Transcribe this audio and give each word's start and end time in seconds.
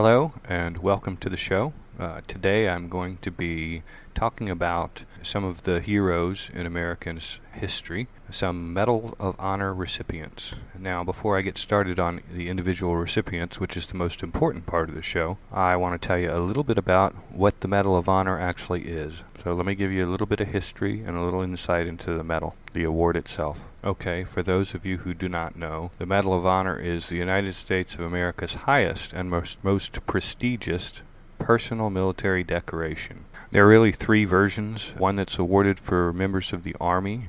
Hello, 0.00 0.32
and 0.44 0.78
welcome 0.78 1.16
to 1.16 1.28
the 1.28 1.36
show. 1.36 1.72
Uh, 1.98 2.20
today 2.28 2.68
I'm 2.68 2.88
going 2.88 3.16
to 3.16 3.32
be 3.32 3.82
talking 4.14 4.48
about 4.48 5.04
some 5.24 5.42
of 5.42 5.62
the 5.62 5.80
heroes 5.80 6.50
in 6.54 6.66
Americans' 6.66 7.40
history, 7.52 8.06
some 8.30 8.72
Medal 8.72 9.16
of 9.18 9.34
Honor 9.40 9.74
recipients. 9.74 10.54
Now, 10.78 11.02
before 11.02 11.36
I 11.36 11.42
get 11.42 11.58
started 11.58 11.98
on 11.98 12.20
the 12.32 12.48
individual 12.48 12.94
recipients, 12.94 13.58
which 13.58 13.76
is 13.76 13.88
the 13.88 13.96
most 13.96 14.22
important 14.22 14.66
part 14.66 14.88
of 14.88 14.94
the 14.94 15.02
show, 15.02 15.36
I 15.50 15.74
want 15.74 16.00
to 16.00 16.06
tell 16.06 16.16
you 16.16 16.30
a 16.30 16.38
little 16.38 16.62
bit 16.62 16.78
about 16.78 17.16
what 17.32 17.60
the 17.60 17.66
Medal 17.66 17.96
of 17.96 18.08
Honor 18.08 18.38
actually 18.38 18.82
is. 18.82 19.24
So, 19.42 19.52
let 19.52 19.66
me 19.66 19.74
give 19.74 19.92
you 19.92 20.04
a 20.04 20.10
little 20.10 20.26
bit 20.26 20.40
of 20.40 20.48
history 20.48 21.02
and 21.02 21.16
a 21.16 21.22
little 21.22 21.42
insight 21.42 21.86
into 21.86 22.12
the 22.12 22.24
medal, 22.24 22.56
the 22.72 22.84
award 22.84 23.16
itself. 23.16 23.64
Okay, 23.84 24.24
for 24.24 24.42
those 24.42 24.74
of 24.74 24.84
you 24.84 24.98
who 24.98 25.14
do 25.14 25.28
not 25.28 25.56
know, 25.56 25.92
the 25.98 26.06
Medal 26.06 26.34
of 26.34 26.44
Honor 26.44 26.78
is 26.78 27.08
the 27.08 27.16
United 27.16 27.54
States 27.54 27.94
of 27.94 28.00
America's 28.00 28.54
highest 28.54 29.12
and 29.12 29.30
most, 29.30 29.62
most 29.62 30.04
prestigious 30.06 31.02
personal 31.38 31.88
military 31.88 32.42
decoration. 32.42 33.24
There 33.50 33.64
are 33.64 33.68
really 33.68 33.92
three 33.92 34.24
versions 34.24 34.90
one 34.96 35.16
that's 35.16 35.38
awarded 35.38 35.78
for 35.78 36.12
members 36.12 36.52
of 36.52 36.64
the 36.64 36.76
Army, 36.80 37.28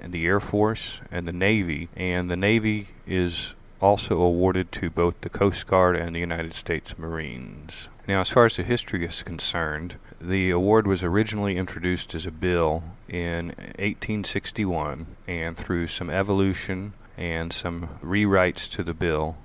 and 0.00 0.12
the 0.12 0.26
Air 0.26 0.40
Force, 0.40 1.00
and 1.10 1.26
the 1.26 1.32
Navy. 1.32 1.88
And 1.96 2.30
the 2.30 2.36
Navy 2.36 2.88
is 3.06 3.54
also 3.84 4.22
awarded 4.22 4.72
to 4.72 4.88
both 4.88 5.20
the 5.20 5.28
Coast 5.28 5.66
Guard 5.66 5.94
and 5.94 6.16
the 6.16 6.20
United 6.20 6.54
States 6.54 6.98
Marines. 6.98 7.90
Now, 8.08 8.20
as 8.20 8.30
far 8.30 8.46
as 8.46 8.56
the 8.56 8.62
history 8.62 9.04
is 9.04 9.22
concerned, 9.22 9.96
the 10.18 10.48
award 10.50 10.86
was 10.86 11.04
originally 11.04 11.58
introduced 11.58 12.14
as 12.14 12.24
a 12.24 12.30
bill 12.30 12.82
in 13.10 13.48
1861, 13.78 15.06
and 15.28 15.54
through 15.54 15.88
some 15.88 16.08
evolution 16.08 16.94
and 17.18 17.52
some 17.52 17.90
rewrites 18.02 18.70
to 18.72 18.82
the 18.82 18.94
bill, 18.94 19.36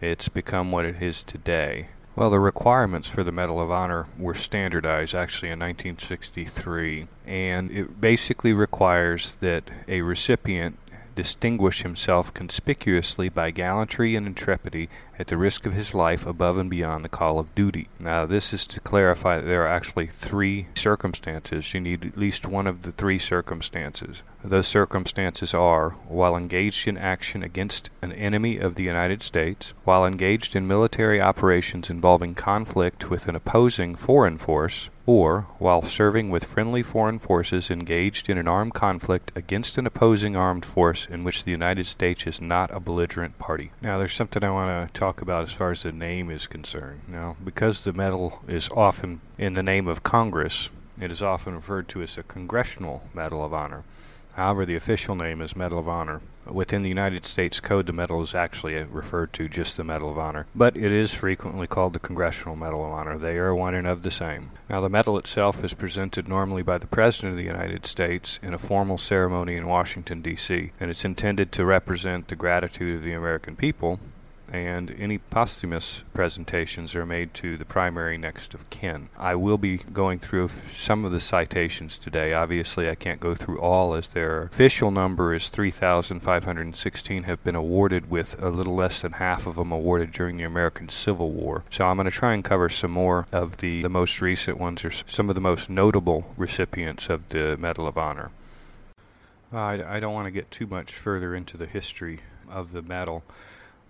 it's 0.00 0.28
become 0.28 0.72
what 0.72 0.84
it 0.84 1.00
is 1.00 1.22
today. 1.22 1.90
Well, 2.16 2.30
the 2.30 2.40
requirements 2.40 3.08
for 3.08 3.22
the 3.22 3.32
Medal 3.32 3.60
of 3.60 3.70
Honor 3.70 4.06
were 4.18 4.34
standardized 4.34 5.14
actually 5.14 5.50
in 5.50 5.60
1963, 5.60 7.06
and 7.26 7.70
it 7.70 8.00
basically 8.00 8.52
requires 8.52 9.32
that 9.36 9.70
a 9.86 10.00
recipient 10.02 10.78
distinguish 11.14 11.82
himself 11.82 12.32
conspicuously 12.34 13.28
by 13.28 13.50
gallantry 13.50 14.16
and 14.16 14.26
intrepidity 14.26 14.88
at 15.18 15.28
the 15.28 15.36
risk 15.36 15.64
of 15.66 15.72
his 15.72 15.94
life 15.94 16.26
above 16.26 16.58
and 16.58 16.68
beyond 16.68 17.04
the 17.04 17.08
call 17.08 17.38
of 17.38 17.54
duty. 17.54 17.88
Now, 17.98 18.26
this 18.26 18.52
is 18.52 18.66
to 18.66 18.80
clarify 18.80 19.36
that 19.36 19.46
there 19.46 19.62
are 19.62 19.68
actually 19.68 20.06
three 20.06 20.66
circumstances. 20.74 21.72
You 21.72 21.80
need 21.80 22.04
at 22.04 22.18
least 22.18 22.46
one 22.46 22.66
of 22.66 22.82
the 22.82 22.92
three 22.92 23.18
circumstances. 23.18 24.22
Those 24.42 24.66
circumstances 24.66 25.54
are 25.54 25.90
while 26.08 26.36
engaged 26.36 26.86
in 26.88 26.98
action 26.98 27.42
against 27.42 27.90
an 28.02 28.12
enemy 28.12 28.58
of 28.58 28.74
the 28.74 28.82
United 28.82 29.22
States, 29.22 29.72
while 29.84 30.04
engaged 30.04 30.54
in 30.56 30.66
military 30.66 31.20
operations 31.20 31.90
involving 31.90 32.34
conflict 32.34 33.10
with 33.10 33.28
an 33.28 33.36
opposing 33.36 33.94
foreign 33.94 34.36
force, 34.36 34.90
or 35.06 35.46
while 35.58 35.82
serving 35.82 36.30
with 36.30 36.44
friendly 36.44 36.82
foreign 36.82 37.18
forces 37.18 37.70
engaged 37.70 38.30
in 38.30 38.38
an 38.38 38.48
armed 38.48 38.74
conflict 38.74 39.30
against 39.34 39.76
an 39.76 39.86
opposing 39.86 40.34
armed 40.34 40.64
force 40.64 41.06
in 41.06 41.24
which 41.24 41.44
the 41.44 41.50
United 41.50 41.86
States 41.86 42.26
is 42.26 42.40
not 42.40 42.74
a 42.74 42.80
belligerent 42.80 43.38
party. 43.38 43.70
Now, 43.82 43.98
there's 43.98 44.14
something 44.14 44.42
I 44.42 44.50
want 44.50 44.88
to 44.88 44.98
talk 44.98 45.20
about 45.20 45.42
as 45.42 45.52
far 45.52 45.70
as 45.70 45.82
the 45.82 45.92
name 45.92 46.30
is 46.30 46.46
concerned. 46.46 47.02
Now, 47.06 47.36
because 47.44 47.84
the 47.84 47.92
medal 47.92 48.40
is 48.48 48.68
often 48.70 49.20
in 49.36 49.54
the 49.54 49.62
name 49.62 49.88
of 49.88 50.02
Congress, 50.02 50.70
it 51.00 51.10
is 51.10 51.22
often 51.22 51.54
referred 51.54 51.88
to 51.88 52.02
as 52.02 52.16
a 52.16 52.22
Congressional 52.22 53.02
Medal 53.12 53.44
of 53.44 53.52
Honor. 53.52 53.82
However, 54.34 54.66
the 54.66 54.76
official 54.76 55.14
name 55.14 55.40
is 55.40 55.54
Medal 55.54 55.78
of 55.78 55.88
Honor. 55.88 56.20
Within 56.46 56.82
the 56.82 56.88
United 56.88 57.24
States 57.24 57.60
Code, 57.60 57.86
the 57.86 57.92
medal 57.92 58.20
is 58.20 58.34
actually 58.34 58.76
uh, 58.76 58.84
referred 58.86 59.32
to 59.34 59.48
just 59.48 59.76
the 59.76 59.84
Medal 59.84 60.10
of 60.10 60.18
Honor, 60.18 60.46
but 60.54 60.76
it 60.76 60.92
is 60.92 61.14
frequently 61.14 61.66
called 61.66 61.94
the 61.94 61.98
Congressional 61.98 62.54
Medal 62.54 62.84
of 62.84 62.92
Honor. 62.92 63.16
They 63.16 63.38
are 63.38 63.54
one 63.54 63.74
and 63.74 63.86
of 63.86 64.02
the 64.02 64.10
same. 64.10 64.50
Now, 64.68 64.80
the 64.80 64.90
medal 64.90 65.16
itself 65.16 65.64
is 65.64 65.72
presented 65.72 66.28
normally 66.28 66.62
by 66.62 66.78
the 66.78 66.86
President 66.86 67.32
of 67.32 67.38
the 67.38 67.44
United 67.44 67.86
States 67.86 68.38
in 68.42 68.52
a 68.52 68.58
formal 68.58 68.98
ceremony 68.98 69.56
in 69.56 69.66
Washington, 69.66 70.20
D.C., 70.20 70.72
and 70.78 70.90
it's 70.90 71.04
intended 71.04 71.50
to 71.52 71.64
represent 71.64 72.28
the 72.28 72.36
gratitude 72.36 72.96
of 72.96 73.02
the 73.04 73.14
American 73.14 73.56
people 73.56 74.00
and 74.54 74.94
any 74.98 75.18
posthumous 75.18 76.04
presentations 76.12 76.94
are 76.94 77.04
made 77.04 77.34
to 77.34 77.56
the 77.56 77.64
primary 77.64 78.16
next 78.16 78.54
of 78.54 78.68
kin. 78.70 79.08
I 79.18 79.34
will 79.34 79.58
be 79.58 79.78
going 79.78 80.18
through 80.18 80.48
some 80.48 81.04
of 81.04 81.12
the 81.12 81.20
citations 81.20 81.98
today. 81.98 82.32
Obviously, 82.32 82.88
I 82.88 82.94
can't 82.94 83.20
go 83.20 83.34
through 83.34 83.60
all 83.60 83.94
as 83.94 84.08
their 84.08 84.42
official 84.42 84.90
number 84.90 85.34
is 85.34 85.48
3,516 85.48 87.22
have 87.24 87.42
been 87.42 87.56
awarded 87.56 88.10
with 88.10 88.40
a 88.42 88.50
little 88.50 88.74
less 88.74 89.02
than 89.02 89.12
half 89.12 89.46
of 89.46 89.56
them 89.56 89.72
awarded 89.72 90.12
during 90.12 90.36
the 90.36 90.44
American 90.44 90.88
Civil 90.88 91.30
War. 91.30 91.64
So 91.70 91.86
I'm 91.86 91.96
going 91.96 92.06
to 92.06 92.10
try 92.10 92.34
and 92.34 92.44
cover 92.44 92.68
some 92.68 92.92
more 92.92 93.26
of 93.32 93.58
the, 93.58 93.82
the 93.82 93.88
most 93.88 94.20
recent 94.20 94.58
ones 94.58 94.84
or 94.84 94.90
some 94.90 95.28
of 95.28 95.34
the 95.34 95.40
most 95.40 95.68
notable 95.68 96.32
recipients 96.36 97.08
of 97.10 97.28
the 97.30 97.56
Medal 97.56 97.86
of 97.86 97.98
Honor. 97.98 98.30
I, 99.52 99.96
I 99.96 100.00
don't 100.00 100.14
want 100.14 100.26
to 100.26 100.30
get 100.32 100.50
too 100.50 100.66
much 100.66 100.92
further 100.92 101.34
into 101.34 101.56
the 101.56 101.66
history 101.66 102.20
of 102.50 102.72
the 102.72 102.82
medal 102.82 103.24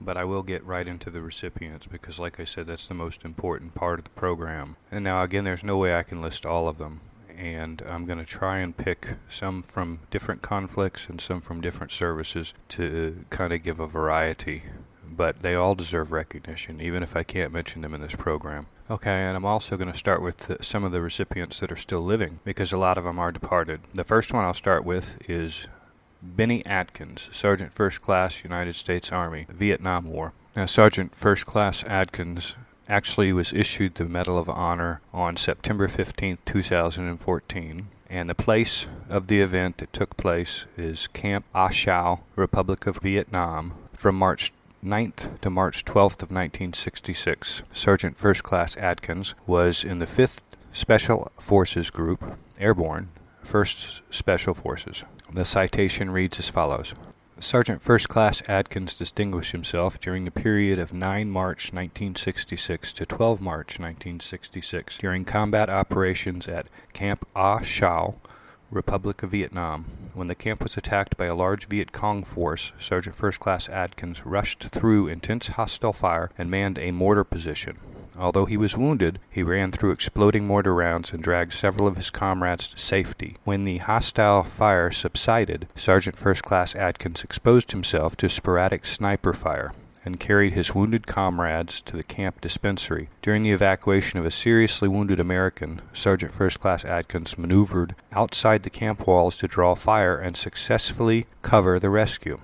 but 0.01 0.17
I 0.17 0.25
will 0.25 0.43
get 0.43 0.65
right 0.65 0.87
into 0.87 1.11
the 1.11 1.23
recipients 1.23 1.87
because, 1.87 2.19
like 2.19 2.39
I 2.39 2.45
said, 2.45 2.67
that's 2.67 2.87
the 2.87 2.95
most 2.95 3.25
important 3.25 3.75
part 3.75 3.99
of 3.99 4.05
the 4.05 4.11
program. 4.11 4.77
And 4.91 5.05
now, 5.05 5.23
again, 5.23 5.45
there's 5.45 5.65
no 5.65 5.77
way 5.77 5.95
I 5.95 6.03
can 6.03 6.23
list 6.23 6.45
all 6.45 6.69
of 6.69 6.79
them, 6.79 7.01
and 7.37 7.83
I'm 7.89 8.07
going 8.07 8.19
to 8.19 8.25
try 8.25 8.59
and 8.59 8.77
pick 8.77 9.15
some 9.29 9.63
from 9.63 10.01
different 10.11 10.43
conflicts 10.43 11.09
and 11.09 11.21
some 11.21 11.41
from 11.41 11.61
different 11.61 11.93
services 11.93 12.55
to 12.71 13.25
kind 13.31 13.53
of 13.53 13.63
give 13.63 13.81
a 13.81 13.87
variety. 13.87 14.65
But 15.07 15.41
they 15.41 15.55
all 15.55 15.75
deserve 15.75 16.11
recognition, 16.11 16.81
even 16.81 17.03
if 17.03 17.15
I 17.15 17.23
can't 17.23 17.53
mention 17.53 17.83
them 17.83 17.95
in 17.95 18.01
this 18.01 18.17
program. 18.17 18.67
Okay, 18.91 19.23
and 19.23 19.37
I'm 19.37 19.47
also 19.47 19.77
going 19.79 19.91
to 19.91 19.97
start 19.99 20.21
with 20.21 20.63
some 20.63 20.85
of 20.85 20.93
the 20.93 21.01
recipients 21.01 21.59
that 21.61 21.73
are 21.73 21.77
still 21.77 22.03
living 22.03 22.41
because 22.45 22.71
a 22.73 22.77
lot 22.77 22.99
of 22.99 23.05
them 23.05 23.19
are 23.19 23.31
departed. 23.31 23.81
The 23.95 24.05
first 24.05 24.33
one 24.33 24.45
I'll 24.45 24.53
start 24.53 24.85
with 24.85 25.17
is 25.27 25.69
Bennie 26.25 26.65
Adkins, 26.67 27.29
Sergeant 27.33 27.73
First 27.75 28.01
Class, 28.01 28.43
United 28.43 28.75
States 28.75 29.13
Army, 29.13 29.47
Vietnam 29.49 30.07
War. 30.07 30.33
Now, 30.57 30.67
Sergeant 30.67 31.15
First 31.15 31.47
Class 31.47 31.85
Adkins 31.85 32.57
actually 32.89 33.33
was 33.33 33.53
issued 33.53 33.95
the 33.95 34.05
Medal 34.05 34.39
of 34.39 34.49
Honor 34.49 35.01
on 35.13 35.37
September 35.37 35.89
15, 35.89 36.39
2014. 36.45 37.89
And 38.11 38.29
the 38.29 38.35
place 38.35 38.87
of 39.09 39.27
the 39.27 39.41
event 39.41 39.79
that 39.79 39.93
took 39.93 40.17
place 40.17 40.67
is 40.77 41.09
Camp 41.09 41.45
Ah 41.55 41.71
Chau, 41.71 42.21
Republic 42.37 42.87
of 42.87 42.99
Vietnam, 42.99 43.75
from 43.93 44.17
March 44.17 44.53
9th 44.85 45.41
to 45.41 45.51
March 45.51 45.85
12th 45.85 46.23
of 46.23 46.31
1966. 46.31 47.63
Sergeant 47.73 48.17
First 48.17 48.43
Class 48.43 48.77
Adkins 48.77 49.35
was 49.47 49.83
in 49.85 49.99
the 49.99 50.05
5th 50.05 50.43
Special 50.73 51.31
Forces 51.39 51.91
Group, 51.91 52.37
Airborne, 52.59 53.09
1st 53.45 54.03
Special 54.13 54.55
Forces. 54.55 55.05
The 55.33 55.45
citation 55.45 56.11
reads 56.11 56.39
as 56.39 56.49
follows 56.49 56.95
Sergeant 57.41 57.83
First 57.83 58.09
Class 58.09 58.43
Adkins 58.49 58.95
distinguished 58.95 59.53
himself 59.53 59.99
during 60.01 60.25
the 60.25 60.31
period 60.31 60.79
of 60.79 60.93
9 60.93 61.29
March 61.29 61.73
1966 61.73 62.93
to 62.93 63.05
12 63.05 63.41
March 63.41 63.79
1966 63.81 64.99
during 64.99 65.25
combat 65.25 65.69
operations 65.69 66.47
at 66.47 66.69
Camp 66.93 67.27
Ah 67.35 67.61
Chau, 67.61 68.17
Republic 68.71 69.23
of 69.23 69.33
Vietnam. 69.33 69.85
When 70.15 70.29
the 70.29 70.35
camp 70.35 70.63
was 70.63 70.77
attacked 70.77 71.17
by 71.17 71.27
a 71.27 71.35
large 71.35 71.67
Viet 71.67 71.93
Cong 71.93 72.23
force, 72.23 72.73
Sergeant 72.79 73.17
First 73.17 73.41
Class 73.41 73.69
Adkins 73.69 74.25
rushed 74.25 74.63
through 74.63 75.09
intense 75.09 75.49
hostile 75.49 75.93
fire 75.93 76.31
and 76.39 76.51
manned 76.51 76.79
a 76.79 76.93
mortar 76.93 77.25
position. 77.25 77.79
Although 78.19 78.45
he 78.45 78.57
was 78.57 78.77
wounded, 78.77 79.19
he 79.31 79.43
ran 79.43 79.73
through 79.73 79.93
exploding 79.93 80.47
mortar 80.47 80.75
rounds 80.75 81.13
and 81.13 81.23
dragged 81.23 81.53
several 81.53 81.87
of 81.87 81.97
his 81.97 82.11
comrades 82.11 82.69
to 82.69 82.79
safety. 82.79 83.37
When 83.45 83.65
the 83.65 83.79
hostile 83.79 84.45
fire 84.45 84.91
subsided, 84.91 85.67
Sergeant 85.75 86.19
First 86.19 86.45
Class 86.45 86.75
Adkins 86.77 87.25
exposed 87.25 87.73
himself 87.73 88.17
to 88.19 88.29
sporadic 88.29 88.87
sniper 88.87 89.33
fire 89.33 89.73
and 90.05 90.21
carried 90.21 90.53
his 90.53 90.75
wounded 90.75 91.07
comrades 91.07 91.81
to 91.81 91.97
the 91.97 92.03
camp 92.03 92.41
dispensary. 92.41 93.09
During 93.23 93.43
the 93.43 93.53
evacuation 93.53 94.19
of 94.19 94.27
a 94.27 94.31
seriously 94.31 94.89
wounded 94.89 95.19
American, 95.19 95.81
Sergeant 95.93 96.33
First 96.33 96.61
Class 96.61 96.85
Adkins 96.85 97.39
maneuvered 97.39 97.95
outside 98.13 98.63
the 98.63 98.71
camp 98.71 99.07
walls 99.07 99.37
to 99.39 99.49
draw 99.49 99.75
fire 99.75 100.19
and 100.19 100.37
successfully 100.37 101.27
cover 101.43 101.79
the 101.79 101.91
rescue. 101.91 102.39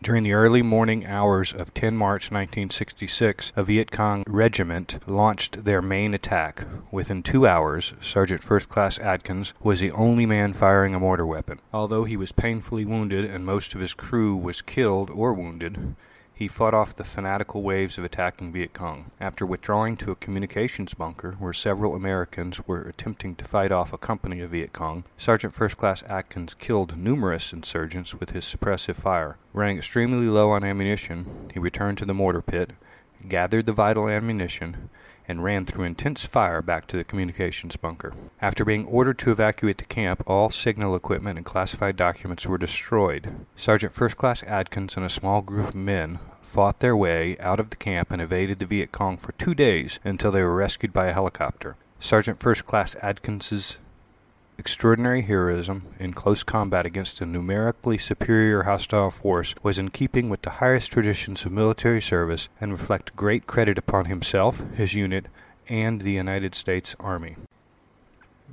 During 0.00 0.22
the 0.22 0.32
early 0.32 0.62
morning 0.62 1.08
hours 1.08 1.52
of 1.52 1.74
10 1.74 1.96
March 1.96 2.30
1966, 2.30 3.52
a 3.56 3.64
Viet 3.64 3.90
Cong 3.90 4.22
regiment 4.28 5.00
launched 5.08 5.64
their 5.64 5.82
main 5.82 6.14
attack. 6.14 6.64
Within 6.92 7.20
two 7.20 7.48
hours, 7.48 7.94
Sergeant 8.00 8.40
First 8.40 8.68
Class 8.68 9.00
Adkins 9.00 9.54
was 9.60 9.80
the 9.80 9.90
only 9.90 10.24
man 10.24 10.52
firing 10.52 10.94
a 10.94 11.00
mortar 11.00 11.26
weapon. 11.26 11.58
Although 11.72 12.04
he 12.04 12.16
was 12.16 12.30
painfully 12.30 12.84
wounded 12.84 13.24
and 13.24 13.44
most 13.44 13.74
of 13.74 13.80
his 13.80 13.92
crew 13.92 14.36
was 14.36 14.62
killed 14.62 15.10
or 15.10 15.34
wounded, 15.34 15.96
he 16.38 16.46
fought 16.46 16.72
off 16.72 16.94
the 16.94 17.02
fanatical 17.02 17.62
waves 17.62 17.98
of 17.98 18.04
attacking 18.04 18.52
Viet 18.52 18.72
Cong. 18.72 19.10
After 19.20 19.44
withdrawing 19.44 19.96
to 19.96 20.12
a 20.12 20.14
communications 20.14 20.94
bunker 20.94 21.32
where 21.40 21.52
several 21.52 21.96
Americans 21.96 22.64
were 22.64 22.82
attempting 22.82 23.34
to 23.34 23.44
fight 23.44 23.72
off 23.72 23.92
a 23.92 23.98
company 23.98 24.40
of 24.40 24.50
Viet 24.50 24.72
Cong, 24.72 25.02
Sergeant 25.16 25.52
First 25.52 25.76
Class 25.76 26.04
Adkins 26.04 26.54
killed 26.54 26.96
numerous 26.96 27.52
insurgents 27.52 28.14
with 28.14 28.30
his 28.30 28.44
suppressive 28.44 28.94
fire. 28.94 29.36
Running 29.52 29.78
extremely 29.78 30.28
low 30.28 30.50
on 30.50 30.62
ammunition, 30.62 31.26
he 31.52 31.58
returned 31.58 31.98
to 31.98 32.04
the 32.04 32.14
mortar 32.14 32.40
pit 32.40 32.70
gathered 33.26 33.66
the 33.66 33.72
vital 33.72 34.08
ammunition, 34.08 34.90
and 35.28 35.44
ran 35.44 35.66
through 35.66 35.84
intense 35.84 36.24
fire 36.24 36.62
back 36.62 36.86
to 36.86 36.96
the 36.96 37.04
communications 37.04 37.76
bunker. 37.76 38.12
After 38.40 38.64
being 38.64 38.86
ordered 38.86 39.18
to 39.18 39.30
evacuate 39.30 39.78
the 39.78 39.84
camp, 39.84 40.22
all 40.26 40.50
signal 40.50 40.96
equipment 40.96 41.36
and 41.36 41.44
classified 41.44 41.96
documents 41.96 42.46
were 42.46 42.58
destroyed. 42.58 43.46
Sergeant 43.54 43.92
First 43.92 44.16
Class 44.16 44.42
Adkins 44.44 44.96
and 44.96 45.04
a 45.04 45.10
small 45.10 45.42
group 45.42 45.68
of 45.68 45.74
men 45.74 46.18
fought 46.40 46.80
their 46.80 46.96
way 46.96 47.38
out 47.38 47.60
of 47.60 47.68
the 47.68 47.76
camp 47.76 48.10
and 48.10 48.22
evaded 48.22 48.58
the 48.58 48.66
Viet 48.66 48.90
Cong 48.90 49.18
for 49.18 49.32
two 49.32 49.54
days 49.54 50.00
until 50.02 50.32
they 50.32 50.42
were 50.42 50.54
rescued 50.54 50.92
by 50.92 51.06
a 51.06 51.12
helicopter. 51.12 51.76
Sergeant 52.00 52.40
First 52.40 52.64
Class 52.64 52.96
Adkins's 53.02 53.76
extraordinary 54.58 55.22
heroism 55.22 55.82
in 56.00 56.12
close 56.12 56.42
combat 56.42 56.84
against 56.84 57.20
a 57.20 57.26
numerically 57.26 57.96
superior 57.96 58.64
hostile 58.64 59.10
force 59.10 59.54
was 59.62 59.78
in 59.78 59.88
keeping 59.88 60.28
with 60.28 60.42
the 60.42 60.58
highest 60.58 60.90
traditions 60.92 61.44
of 61.44 61.52
military 61.52 62.02
service 62.02 62.48
and 62.60 62.72
reflect 62.72 63.14
great 63.14 63.46
credit 63.46 63.78
upon 63.78 64.06
himself, 64.06 64.64
his 64.74 64.94
unit, 64.94 65.26
and 65.68 66.00
the 66.00 66.12
United 66.12 66.54
States 66.54 66.96
Army. 66.98 67.36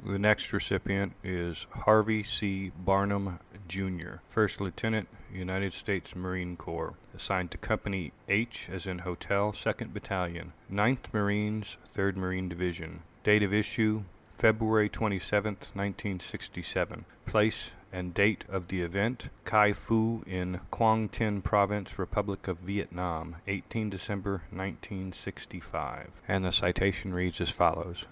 The 0.06 0.20
next 0.20 0.54
recipient 0.54 1.14
is 1.24 1.66
Harvey 1.74 2.22
C. 2.22 2.72
Barnum, 2.78 3.40
Jr., 3.68 4.18
First 4.28 4.62
Lieutenant, 4.62 5.08
United 5.34 5.74
States 5.74 6.16
Marine 6.16 6.56
Corps, 6.56 6.94
assigned 7.16 7.50
to 7.52 7.58
Company 7.58 8.12
H 8.30 8.70
as 8.72 8.86
in 8.86 9.00
Hotel, 9.00 9.52
2nd 9.52 9.94
Battalion, 9.94 10.54
9th 10.72 11.12
Marines, 11.14 11.78
3rd 11.92 12.18
Marine 12.18 12.48
Division. 12.48 13.02
Date 13.24 13.42
of 13.42 13.54
issue 13.54 14.04
February 14.38 14.90
27, 14.90 15.54
1967. 15.74 17.06
Place 17.26 17.72
and 17.92 18.14
date 18.14 18.44
of 18.50 18.68
the 18.68 18.82
event 18.82 19.30
Ky 19.46 19.72
Phu 19.72 20.28
in 20.28 20.60
Quang 20.70 21.08
Tin 21.08 21.42
Province, 21.42 21.98
Republic 21.98 22.50
of 22.50 22.60
Vietnam, 22.60 23.38
18 23.48 23.90
December 23.90 24.44
1965. 24.52 26.10
And 26.28 26.44
the 26.44 26.52
citation 26.52 27.14
reads 27.14 27.40
as 27.40 27.50
follows 27.50 28.06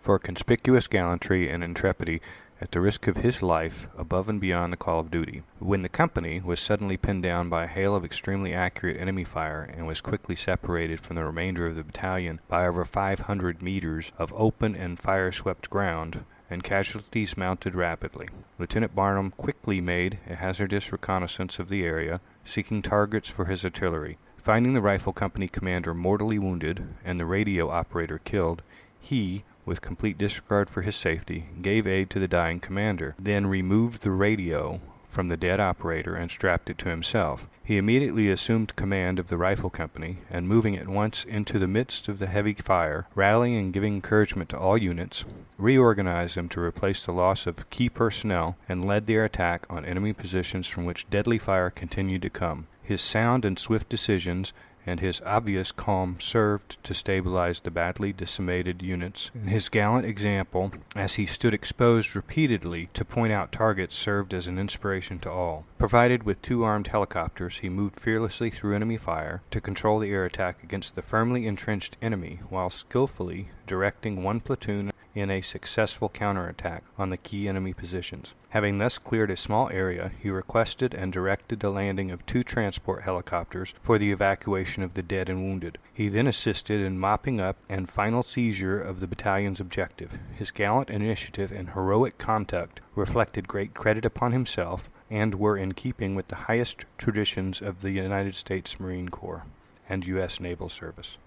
For 0.00 0.18
conspicuous 0.18 0.88
gallantry 0.88 1.48
and 1.48 1.62
intrepidity 1.62 2.20
at 2.60 2.72
the 2.72 2.80
risk 2.80 3.06
of 3.06 3.18
his 3.18 3.42
life 3.42 3.88
above 3.96 4.28
and 4.28 4.40
beyond 4.40 4.72
the 4.72 4.76
call 4.76 5.00
of 5.00 5.10
duty. 5.10 5.42
When 5.58 5.80
the 5.80 5.88
company 5.88 6.40
was 6.40 6.60
suddenly 6.60 6.96
pinned 6.96 7.22
down 7.22 7.48
by 7.48 7.64
a 7.64 7.68
hail 7.68 7.96
of 7.96 8.04
extremely 8.04 8.52
accurate 8.52 9.00
enemy 9.00 9.24
fire 9.24 9.62
and 9.62 9.86
was 9.86 10.00
quickly 10.00 10.36
separated 10.36 11.00
from 11.00 11.16
the 11.16 11.24
remainder 11.24 11.66
of 11.66 11.76
the 11.76 11.84
battalion 11.84 12.40
by 12.48 12.66
over 12.66 12.84
500 12.84 13.62
meters 13.62 14.12
of 14.18 14.32
open 14.34 14.76
and 14.76 14.98
fire 14.98 15.32
swept 15.32 15.70
ground, 15.70 16.24
and 16.50 16.64
casualties 16.64 17.36
mounted 17.36 17.74
rapidly. 17.74 18.28
Lieutenant 18.58 18.94
Barnum 18.94 19.30
quickly 19.30 19.80
made 19.80 20.18
a 20.28 20.34
hazardous 20.34 20.92
reconnaissance 20.92 21.58
of 21.58 21.68
the 21.68 21.84
area, 21.84 22.20
seeking 22.44 22.82
targets 22.82 23.28
for 23.30 23.46
his 23.46 23.64
artillery. 23.64 24.18
Finding 24.36 24.74
the 24.74 24.80
rifle 24.80 25.12
company 25.12 25.48
commander 25.48 25.94
mortally 25.94 26.38
wounded 26.38 26.82
and 27.04 27.20
the 27.20 27.26
radio 27.26 27.70
operator 27.70 28.18
killed, 28.18 28.62
he, 28.98 29.44
with 29.70 29.80
complete 29.80 30.18
disregard 30.18 30.68
for 30.68 30.82
his 30.82 30.96
safety, 30.96 31.46
gave 31.62 31.86
aid 31.86 32.10
to 32.10 32.18
the 32.18 32.26
dying 32.26 32.58
commander, 32.58 33.14
then 33.20 33.46
removed 33.46 34.02
the 34.02 34.10
radio 34.10 34.80
from 35.06 35.28
the 35.28 35.36
dead 35.36 35.60
operator 35.60 36.16
and 36.16 36.28
strapped 36.28 36.68
it 36.68 36.76
to 36.76 36.88
himself. 36.88 37.48
He 37.62 37.78
immediately 37.78 38.28
assumed 38.28 38.74
command 38.74 39.20
of 39.20 39.28
the 39.28 39.36
rifle 39.36 39.70
company, 39.70 40.18
and 40.28 40.48
moving 40.48 40.76
at 40.76 40.88
once 40.88 41.24
into 41.24 41.58
the 41.60 41.68
midst 41.68 42.08
of 42.08 42.18
the 42.18 42.26
heavy 42.26 42.52
fire, 42.54 43.06
rallying 43.14 43.56
and 43.56 43.72
giving 43.72 43.94
encouragement 43.94 44.50
to 44.50 44.58
all 44.58 44.76
units, 44.76 45.24
reorganized 45.56 46.36
them 46.36 46.48
to 46.48 46.60
replace 46.60 47.06
the 47.06 47.12
loss 47.12 47.46
of 47.46 47.70
key 47.70 47.88
personnel, 47.88 48.56
and 48.68 48.84
led 48.84 49.06
their 49.06 49.24
attack 49.24 49.66
on 49.70 49.84
enemy 49.84 50.12
positions 50.12 50.66
from 50.66 50.84
which 50.84 51.08
deadly 51.10 51.38
fire 51.38 51.70
continued 51.70 52.22
to 52.22 52.30
come. 52.30 52.66
His 52.82 53.00
sound 53.00 53.44
and 53.44 53.56
swift 53.56 53.88
decisions 53.88 54.52
and 54.86 55.00
his 55.00 55.20
obvious 55.24 55.72
calm 55.72 56.16
served 56.18 56.82
to 56.84 56.94
stabilize 56.94 57.60
the 57.60 57.70
badly 57.70 58.12
decimated 58.12 58.82
units. 58.82 59.30
His 59.46 59.68
gallant 59.68 60.06
example, 60.06 60.72
as 60.96 61.14
he 61.14 61.26
stood 61.26 61.54
exposed 61.54 62.16
repeatedly 62.16 62.88
to 62.94 63.04
point 63.04 63.32
out 63.32 63.52
targets, 63.52 63.94
served 63.94 64.34
as 64.34 64.46
an 64.46 64.58
inspiration 64.58 65.18
to 65.20 65.30
all. 65.30 65.64
Provided 65.78 66.22
with 66.22 66.42
two 66.42 66.64
armed 66.64 66.88
helicopters, 66.88 67.58
he 67.58 67.68
moved 67.68 67.98
fearlessly 67.98 68.50
through 68.50 68.74
enemy 68.74 68.96
fire 68.96 69.42
to 69.50 69.60
control 69.60 69.98
the 69.98 70.10
air 70.10 70.24
attack 70.24 70.62
against 70.62 70.94
the 70.94 71.02
firmly 71.02 71.46
entrenched 71.46 71.96
enemy 72.00 72.40
while 72.48 72.70
skillfully 72.70 73.48
directing 73.66 74.22
one 74.22 74.40
platoon 74.40 74.89
in 75.14 75.30
a 75.30 75.40
successful 75.40 76.08
counterattack 76.08 76.84
on 76.98 77.10
the 77.10 77.16
key 77.16 77.48
enemy 77.48 77.72
positions. 77.72 78.34
Having 78.50 78.78
thus 78.78 78.98
cleared 78.98 79.30
a 79.30 79.36
small 79.36 79.68
area, 79.70 80.12
he 80.20 80.30
requested 80.30 80.94
and 80.94 81.12
directed 81.12 81.60
the 81.60 81.70
landing 81.70 82.10
of 82.10 82.26
two 82.26 82.42
transport 82.42 83.02
helicopters 83.02 83.74
for 83.80 83.98
the 83.98 84.10
evacuation 84.10 84.82
of 84.82 84.94
the 84.94 85.02
dead 85.02 85.28
and 85.28 85.42
wounded. 85.42 85.78
He 85.92 86.08
then 86.08 86.26
assisted 86.26 86.80
in 86.80 86.98
mopping 86.98 87.40
up 87.40 87.56
and 87.68 87.88
final 87.88 88.22
seizure 88.22 88.80
of 88.80 89.00
the 89.00 89.06
battalion's 89.06 89.60
objective. 89.60 90.18
His 90.34 90.50
gallant 90.50 90.90
initiative 90.90 91.52
and 91.52 91.70
heroic 91.70 92.18
conduct 92.18 92.80
reflected 92.94 93.48
great 93.48 93.74
credit 93.74 94.04
upon 94.04 94.32
himself 94.32 94.90
and 95.10 95.34
were 95.34 95.56
in 95.56 95.72
keeping 95.72 96.14
with 96.14 96.28
the 96.28 96.46
highest 96.46 96.84
traditions 96.98 97.60
of 97.60 97.82
the 97.82 97.90
United 97.90 98.34
States 98.34 98.78
Marine 98.78 99.08
Corps 99.08 99.44
and 99.88 100.06
U.S. 100.06 100.38
Naval 100.40 100.68
Service. 100.68 101.18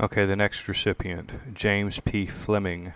Okay, 0.00 0.24
the 0.24 0.34
next 0.34 0.66
recipient, 0.66 1.54
James 1.54 2.00
P. 2.00 2.24
Fleming, 2.24 2.94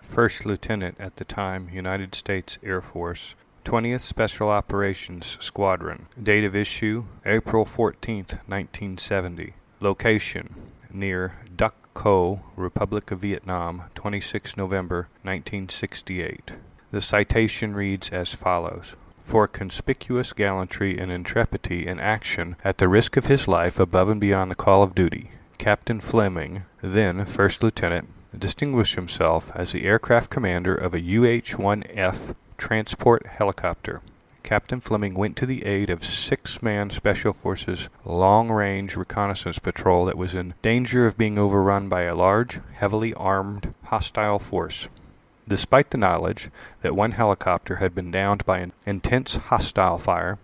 First 0.00 0.46
Lieutenant 0.46 0.96
at 0.98 1.16
the 1.16 1.26
time, 1.26 1.68
United 1.70 2.14
States 2.14 2.56
Air 2.62 2.80
Force, 2.80 3.34
20th 3.66 4.00
Special 4.00 4.48
Operations 4.48 5.36
Squadron. 5.40 6.06
Date 6.20 6.44
of 6.44 6.56
issue, 6.56 7.04
April 7.26 7.66
14, 7.66 8.24
1970. 8.46 9.52
Location, 9.80 10.54
near 10.90 11.36
Duc 11.54 11.74
Co, 11.92 12.40
Republic 12.56 13.10
of 13.10 13.18
Vietnam, 13.18 13.82
26 13.94 14.56
November 14.56 15.08
1968. 15.24 16.52
The 16.92 17.02
citation 17.02 17.74
reads 17.74 18.08
as 18.08 18.32
follows 18.32 18.96
for 19.20 19.46
conspicuous 19.46 20.32
gallantry 20.32 20.96
and 20.96 21.12
intrepidity 21.12 21.86
in 21.86 22.00
action 22.00 22.56
at 22.64 22.78
the 22.78 22.88
risk 22.88 23.18
of 23.18 23.26
his 23.26 23.46
life 23.46 23.78
above 23.78 24.08
and 24.08 24.18
beyond 24.18 24.50
the 24.50 24.54
call 24.54 24.82
of 24.82 24.94
duty. 24.94 25.32
Captain 25.58 26.00
Fleming, 26.00 26.62
then 26.82 27.26
First 27.26 27.64
Lieutenant, 27.64 28.08
distinguished 28.36 28.94
himself 28.94 29.50
as 29.56 29.72
the 29.72 29.84
aircraft 29.84 30.30
commander 30.30 30.72
of 30.72 30.94
a 30.94 31.00
UH-1F 31.00 32.36
transport 32.56 33.26
helicopter. 33.26 34.00
Captain 34.44 34.78
Fleming 34.80 35.14
went 35.14 35.36
to 35.36 35.46
the 35.46 35.66
aid 35.66 35.90
of 35.90 36.04
six-man 36.04 36.90
Special 36.90 37.32
Forces 37.32 37.90
long-range 38.04 38.96
reconnaissance 38.96 39.58
patrol 39.58 40.04
that 40.04 40.16
was 40.16 40.32
in 40.32 40.54
danger 40.62 41.06
of 41.06 41.18
being 41.18 41.38
overrun 41.38 41.88
by 41.88 42.02
a 42.02 42.14
large, 42.14 42.60
heavily 42.74 43.12
armed 43.14 43.74
hostile 43.86 44.38
force. 44.38 44.88
Despite 45.48 45.90
the 45.90 45.98
knowledge 45.98 46.50
that 46.82 46.94
one 46.94 47.12
helicopter 47.12 47.76
had 47.76 47.96
been 47.96 48.12
downed 48.12 48.46
by 48.46 48.60
an 48.60 48.72
intense 48.86 49.34
hostile 49.36 49.98
fire, 49.98 50.38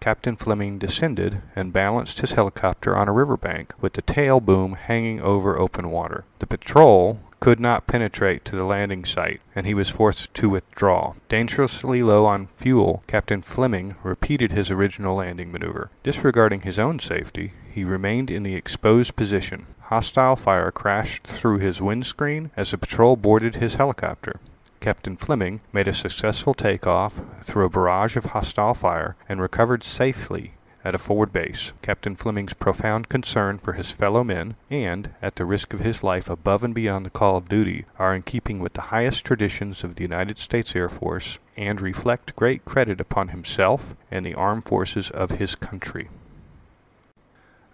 Captain 0.00 0.34
Fleming 0.34 0.78
descended 0.78 1.42
and 1.54 1.72
balanced 1.72 2.20
his 2.20 2.32
helicopter 2.32 2.96
on 2.96 3.08
a 3.08 3.12
riverbank 3.12 3.74
with 3.80 3.92
the 3.92 4.02
tail 4.02 4.40
boom 4.40 4.72
hanging 4.72 5.20
over 5.20 5.58
open 5.58 5.90
water. 5.90 6.24
The 6.38 6.46
patrol 6.46 7.20
could 7.38 7.60
not 7.60 7.86
penetrate 7.86 8.44
to 8.44 8.56
the 8.56 8.64
landing 8.64 9.04
site, 9.04 9.40
and 9.54 9.66
he 9.66 9.74
was 9.74 9.88
forced 9.88 10.32
to 10.34 10.50
withdraw. 10.50 11.14
Dangerously 11.28 12.02
low 12.02 12.26
on 12.26 12.46
fuel, 12.46 13.02
Captain 13.06 13.42
Fleming 13.42 13.94
repeated 14.02 14.52
his 14.52 14.70
original 14.70 15.16
landing 15.16 15.50
maneuver. 15.50 15.90
Disregarding 16.02 16.62
his 16.62 16.78
own 16.78 16.98
safety, 16.98 17.52
he 17.70 17.84
remained 17.84 18.30
in 18.30 18.42
the 18.42 18.56
exposed 18.56 19.16
position. 19.16 19.66
Hostile 19.84 20.36
fire 20.36 20.70
crashed 20.70 21.26
through 21.26 21.58
his 21.58 21.80
windscreen 21.80 22.50
as 22.56 22.70
the 22.70 22.78
patrol 22.78 23.16
boarded 23.16 23.56
his 23.56 23.76
helicopter. 23.76 24.38
Captain 24.80 25.14
Fleming 25.14 25.60
made 25.74 25.86
a 25.86 25.92
successful 25.92 26.54
takeoff 26.54 27.20
through 27.42 27.66
a 27.66 27.70
barrage 27.70 28.16
of 28.16 28.26
hostile 28.26 28.72
fire 28.72 29.14
and 29.28 29.38
recovered 29.38 29.82
safely 29.82 30.54
at 30.82 30.94
a 30.94 30.98
forward 30.98 31.30
base. 31.34 31.74
Captain 31.82 32.16
Fleming's 32.16 32.54
profound 32.54 33.10
concern 33.10 33.58
for 33.58 33.74
his 33.74 33.90
fellow 33.90 34.24
men, 34.24 34.56
and, 34.70 35.10
at 35.20 35.36
the 35.36 35.44
risk 35.44 35.74
of 35.74 35.80
his 35.80 36.02
life 36.02 36.30
above 36.30 36.64
and 36.64 36.74
beyond 36.74 37.04
the 37.04 37.10
call 37.10 37.36
of 37.36 37.50
duty, 37.50 37.84
are 37.98 38.14
in 38.14 38.22
keeping 38.22 38.58
with 38.58 38.72
the 38.72 38.88
highest 38.88 39.26
traditions 39.26 39.84
of 39.84 39.96
the 39.96 40.02
United 40.02 40.38
States 40.38 40.74
Air 40.74 40.88
Force 40.88 41.38
and 41.58 41.82
reflect 41.82 42.34
great 42.34 42.64
credit 42.64 43.02
upon 43.02 43.28
himself 43.28 43.94
and 44.10 44.24
the 44.24 44.34
armed 44.34 44.64
forces 44.64 45.10
of 45.10 45.32
his 45.32 45.54
country. 45.54 46.08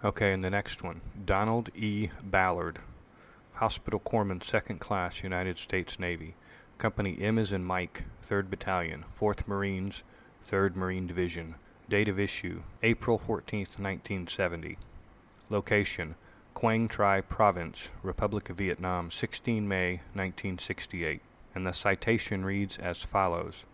Okay, 0.03 0.33
and 0.33 0.43
the 0.43 0.49
next 0.49 0.83
one 0.83 0.99
Donald 1.25 1.69
E. 1.73 2.09
Ballard, 2.21 2.79
Hospital 3.53 4.01
Corpsman, 4.01 4.43
Second 4.43 4.79
Class, 4.79 5.23
United 5.23 5.57
States 5.57 5.97
Navy. 5.97 6.35
Company 6.77 7.17
M 7.19 7.39
is 7.39 7.51
in 7.51 7.63
Mike, 7.63 8.03
3rd 8.23 8.51
Battalion, 8.51 9.05
4th 9.11 9.47
Marines, 9.47 10.03
3rd 10.47 10.75
Marine 10.75 11.07
Division. 11.07 11.55
Date 11.89 12.07
of 12.07 12.19
issue 12.19 12.61
April 12.83 13.17
14, 13.17 13.61
1970. 13.61 14.77
Location 15.49 16.13
Quang 16.53 16.87
Tri 16.87 17.21
Province, 17.21 17.91
Republic 18.03 18.51
of 18.51 18.57
Vietnam, 18.57 19.09
16 19.09 19.67
May 19.67 20.01
1968. 20.13 21.21
And 21.55 21.65
the 21.65 21.71
citation 21.71 22.45
reads 22.45 22.77
as 22.77 23.01
follows 23.01 23.65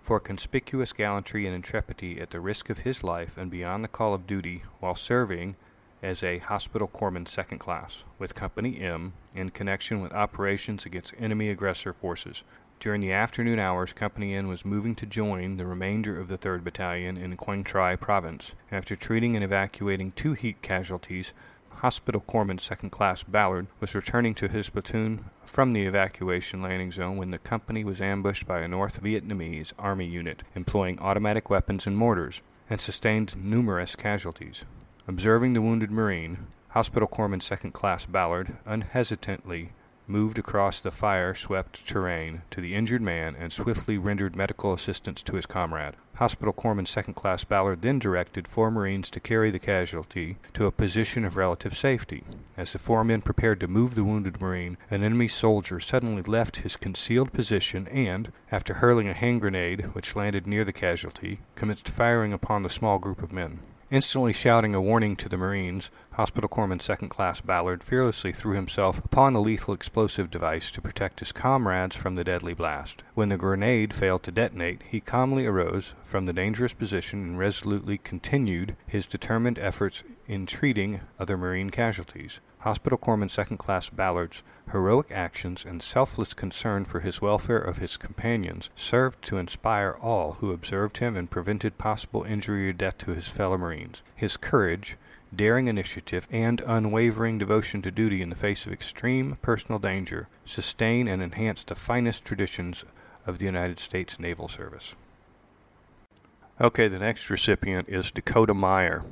For 0.00 0.20
conspicuous 0.20 0.92
gallantry 0.92 1.46
and 1.46 1.56
intrepidity 1.56 2.20
at 2.20 2.30
the 2.30 2.38
risk 2.38 2.70
of 2.70 2.80
his 2.80 3.02
life 3.02 3.36
and 3.36 3.50
beyond 3.50 3.82
the 3.82 3.88
call 3.88 4.14
of 4.14 4.28
duty 4.28 4.62
while 4.78 4.94
serving 4.94 5.56
as 6.02 6.22
a 6.22 6.38
hospital 6.38 6.88
corpsman 6.88 7.28
second 7.28 7.58
class 7.58 8.04
with 8.18 8.34
Company 8.34 8.80
M 8.80 9.12
in 9.34 9.50
connection 9.50 10.00
with 10.00 10.12
operations 10.12 10.84
against 10.84 11.14
enemy 11.18 11.48
aggressor 11.48 11.92
forces. 11.92 12.42
During 12.80 13.00
the 13.00 13.12
afternoon 13.12 13.60
hours, 13.60 13.92
Company 13.92 14.34
N 14.34 14.48
was 14.48 14.64
moving 14.64 14.96
to 14.96 15.06
join 15.06 15.56
the 15.56 15.66
remainder 15.66 16.18
of 16.18 16.26
the 16.26 16.36
3rd 16.36 16.64
Battalion 16.64 17.16
in 17.16 17.36
Quang 17.36 17.62
Tri 17.62 17.94
Province. 17.94 18.56
After 18.72 18.96
treating 18.96 19.36
and 19.36 19.44
evacuating 19.44 20.12
two 20.12 20.32
heat 20.32 20.60
casualties, 20.62 21.32
Hospital 21.82 22.20
Corpsman 22.20 22.60
Second 22.60 22.90
Class 22.90 23.22
Ballard 23.22 23.68
was 23.78 23.94
returning 23.94 24.34
to 24.34 24.48
his 24.48 24.70
platoon 24.70 25.26
from 25.44 25.72
the 25.72 25.86
evacuation 25.86 26.62
landing 26.62 26.90
zone 26.90 27.16
when 27.16 27.30
the 27.30 27.38
company 27.38 27.84
was 27.84 28.00
ambushed 28.00 28.46
by 28.46 28.60
a 28.60 28.68
North 28.68 29.00
Vietnamese 29.00 29.72
Army 29.78 30.06
unit 30.06 30.42
employing 30.54 30.98
automatic 30.98 31.50
weapons 31.50 31.86
and 31.86 31.96
mortars 31.96 32.40
and 32.68 32.80
sustained 32.80 33.36
numerous 33.36 33.94
casualties. 33.94 34.64
Observing 35.12 35.52
the 35.52 35.60
wounded 35.60 35.90
Marine, 35.90 36.38
Hospital 36.70 37.06
Corpsman 37.06 37.42
Second 37.42 37.72
Class 37.72 38.06
Ballard 38.06 38.56
unhesitantly 38.64 39.72
moved 40.06 40.38
across 40.38 40.80
the 40.80 40.90
fire 40.90 41.34
swept 41.34 41.86
terrain 41.86 42.40
to 42.50 42.62
the 42.62 42.74
injured 42.74 43.02
man 43.02 43.36
and 43.38 43.52
swiftly 43.52 43.98
rendered 43.98 44.34
medical 44.34 44.72
assistance 44.72 45.22
to 45.22 45.36
his 45.36 45.44
comrade. 45.44 45.96
Hospital 46.14 46.54
Corpsman 46.54 46.88
Second 46.88 47.12
Class 47.12 47.44
Ballard 47.44 47.82
then 47.82 47.98
directed 47.98 48.48
four 48.48 48.70
Marines 48.70 49.10
to 49.10 49.20
carry 49.20 49.50
the 49.50 49.58
casualty 49.58 50.38
to 50.54 50.64
a 50.64 50.72
position 50.72 51.26
of 51.26 51.36
relative 51.36 51.76
safety. 51.76 52.24
As 52.56 52.72
the 52.72 52.78
four 52.78 53.04
men 53.04 53.20
prepared 53.20 53.60
to 53.60 53.68
move 53.68 53.94
the 53.94 54.04
wounded 54.04 54.40
Marine, 54.40 54.78
an 54.90 55.04
enemy 55.04 55.28
soldier 55.28 55.78
suddenly 55.78 56.22
left 56.22 56.60
his 56.60 56.78
concealed 56.78 57.34
position 57.34 57.86
and, 57.88 58.32
after 58.50 58.74
hurling 58.74 59.08
a 59.08 59.12
hand 59.12 59.42
grenade, 59.42 59.94
which 59.94 60.16
landed 60.16 60.46
near 60.46 60.64
the 60.64 60.72
casualty, 60.72 61.40
commenced 61.54 61.86
firing 61.86 62.32
upon 62.32 62.62
the 62.62 62.70
small 62.70 62.98
group 62.98 63.22
of 63.22 63.30
men. 63.30 63.58
Instantly 63.92 64.32
shouting 64.32 64.74
a 64.74 64.80
warning 64.80 65.16
to 65.16 65.28
the 65.28 65.36
Marines, 65.36 65.90
Hospital 66.12 66.48
Corpsman 66.48 66.80
Second 66.80 67.10
Class 67.10 67.42
Ballard 67.42 67.84
fearlessly 67.84 68.32
threw 68.32 68.54
himself 68.54 69.04
upon 69.04 69.34
the 69.34 69.40
lethal 69.42 69.74
explosive 69.74 70.30
device 70.30 70.70
to 70.70 70.80
protect 70.80 71.18
his 71.18 71.30
comrades 71.30 71.94
from 71.94 72.14
the 72.14 72.24
deadly 72.24 72.54
blast. 72.54 73.04
When 73.12 73.28
the 73.28 73.36
grenade 73.36 73.92
failed 73.92 74.22
to 74.22 74.32
detonate, 74.32 74.80
he 74.88 75.00
calmly 75.00 75.44
arose 75.44 75.92
from 76.02 76.24
the 76.24 76.32
dangerous 76.32 76.72
position 76.72 77.22
and 77.22 77.38
resolutely 77.38 77.98
continued 77.98 78.76
his 78.86 79.06
determined 79.06 79.58
efforts 79.58 80.04
in 80.26 80.46
treating 80.46 81.02
other 81.18 81.36
Marine 81.36 81.68
casualties. 81.68 82.40
Hospital 82.62 82.96
Corpsman 82.96 83.28
Second 83.28 83.56
Class 83.56 83.90
Ballard's 83.90 84.44
heroic 84.70 85.08
actions 85.10 85.64
and 85.64 85.82
selfless 85.82 86.32
concern 86.32 86.84
for 86.84 87.00
his 87.00 87.20
welfare 87.20 87.58
of 87.58 87.78
his 87.78 87.96
companions 87.96 88.70
served 88.76 89.20
to 89.22 89.38
inspire 89.38 89.96
all 90.00 90.34
who 90.34 90.52
observed 90.52 90.98
him 90.98 91.16
and 91.16 91.28
prevented 91.28 91.76
possible 91.76 92.22
injury 92.22 92.68
or 92.68 92.72
death 92.72 92.98
to 92.98 93.10
his 93.10 93.26
fellow 93.26 93.58
Marines. 93.58 94.02
His 94.14 94.36
courage, 94.36 94.96
daring 95.34 95.66
initiative, 95.66 96.28
and 96.30 96.62
unwavering 96.64 97.36
devotion 97.36 97.82
to 97.82 97.90
duty 97.90 98.22
in 98.22 98.30
the 98.30 98.36
face 98.36 98.64
of 98.64 98.72
extreme 98.72 99.38
personal 99.42 99.80
danger 99.80 100.28
sustain 100.44 101.08
and 101.08 101.20
enhance 101.20 101.64
the 101.64 101.74
finest 101.74 102.24
traditions 102.24 102.84
of 103.26 103.38
the 103.38 103.44
United 103.44 103.80
States 103.80 104.20
Naval 104.20 104.46
Service. 104.46 104.94
Okay, 106.60 106.86
the 106.86 107.00
next 107.00 107.28
recipient 107.28 107.88
is 107.88 108.12
Dakota 108.12 108.54
Meyer, 108.54 109.02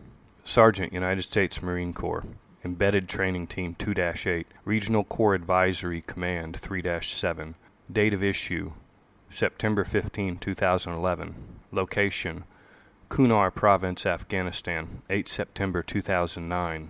Sergeant, 0.45 0.92
United 0.92 1.23
States 1.23 1.61
Marine 1.61 1.92
Corps. 1.92 2.23
Embedded 2.62 3.09
Training 3.09 3.47
Team 3.47 3.75
2 3.75 3.95
8, 3.99 4.47
Regional 4.67 5.05
Corps 5.05 5.35
Advisory 5.35 6.02
Command 6.02 6.57
3 6.57 6.83
7. 7.00 7.55
Date 7.90 8.12
of 8.12 8.23
issue 8.23 8.73
September 9.31 9.85
15, 9.85 10.37
2011. 10.37 11.35
Location 11.73 12.45
Kunar 13.09 13.55
Province, 13.55 14.05
Afghanistan, 14.05 15.02
8 15.09 15.26
September 15.26 15.83
2009. 15.83 16.88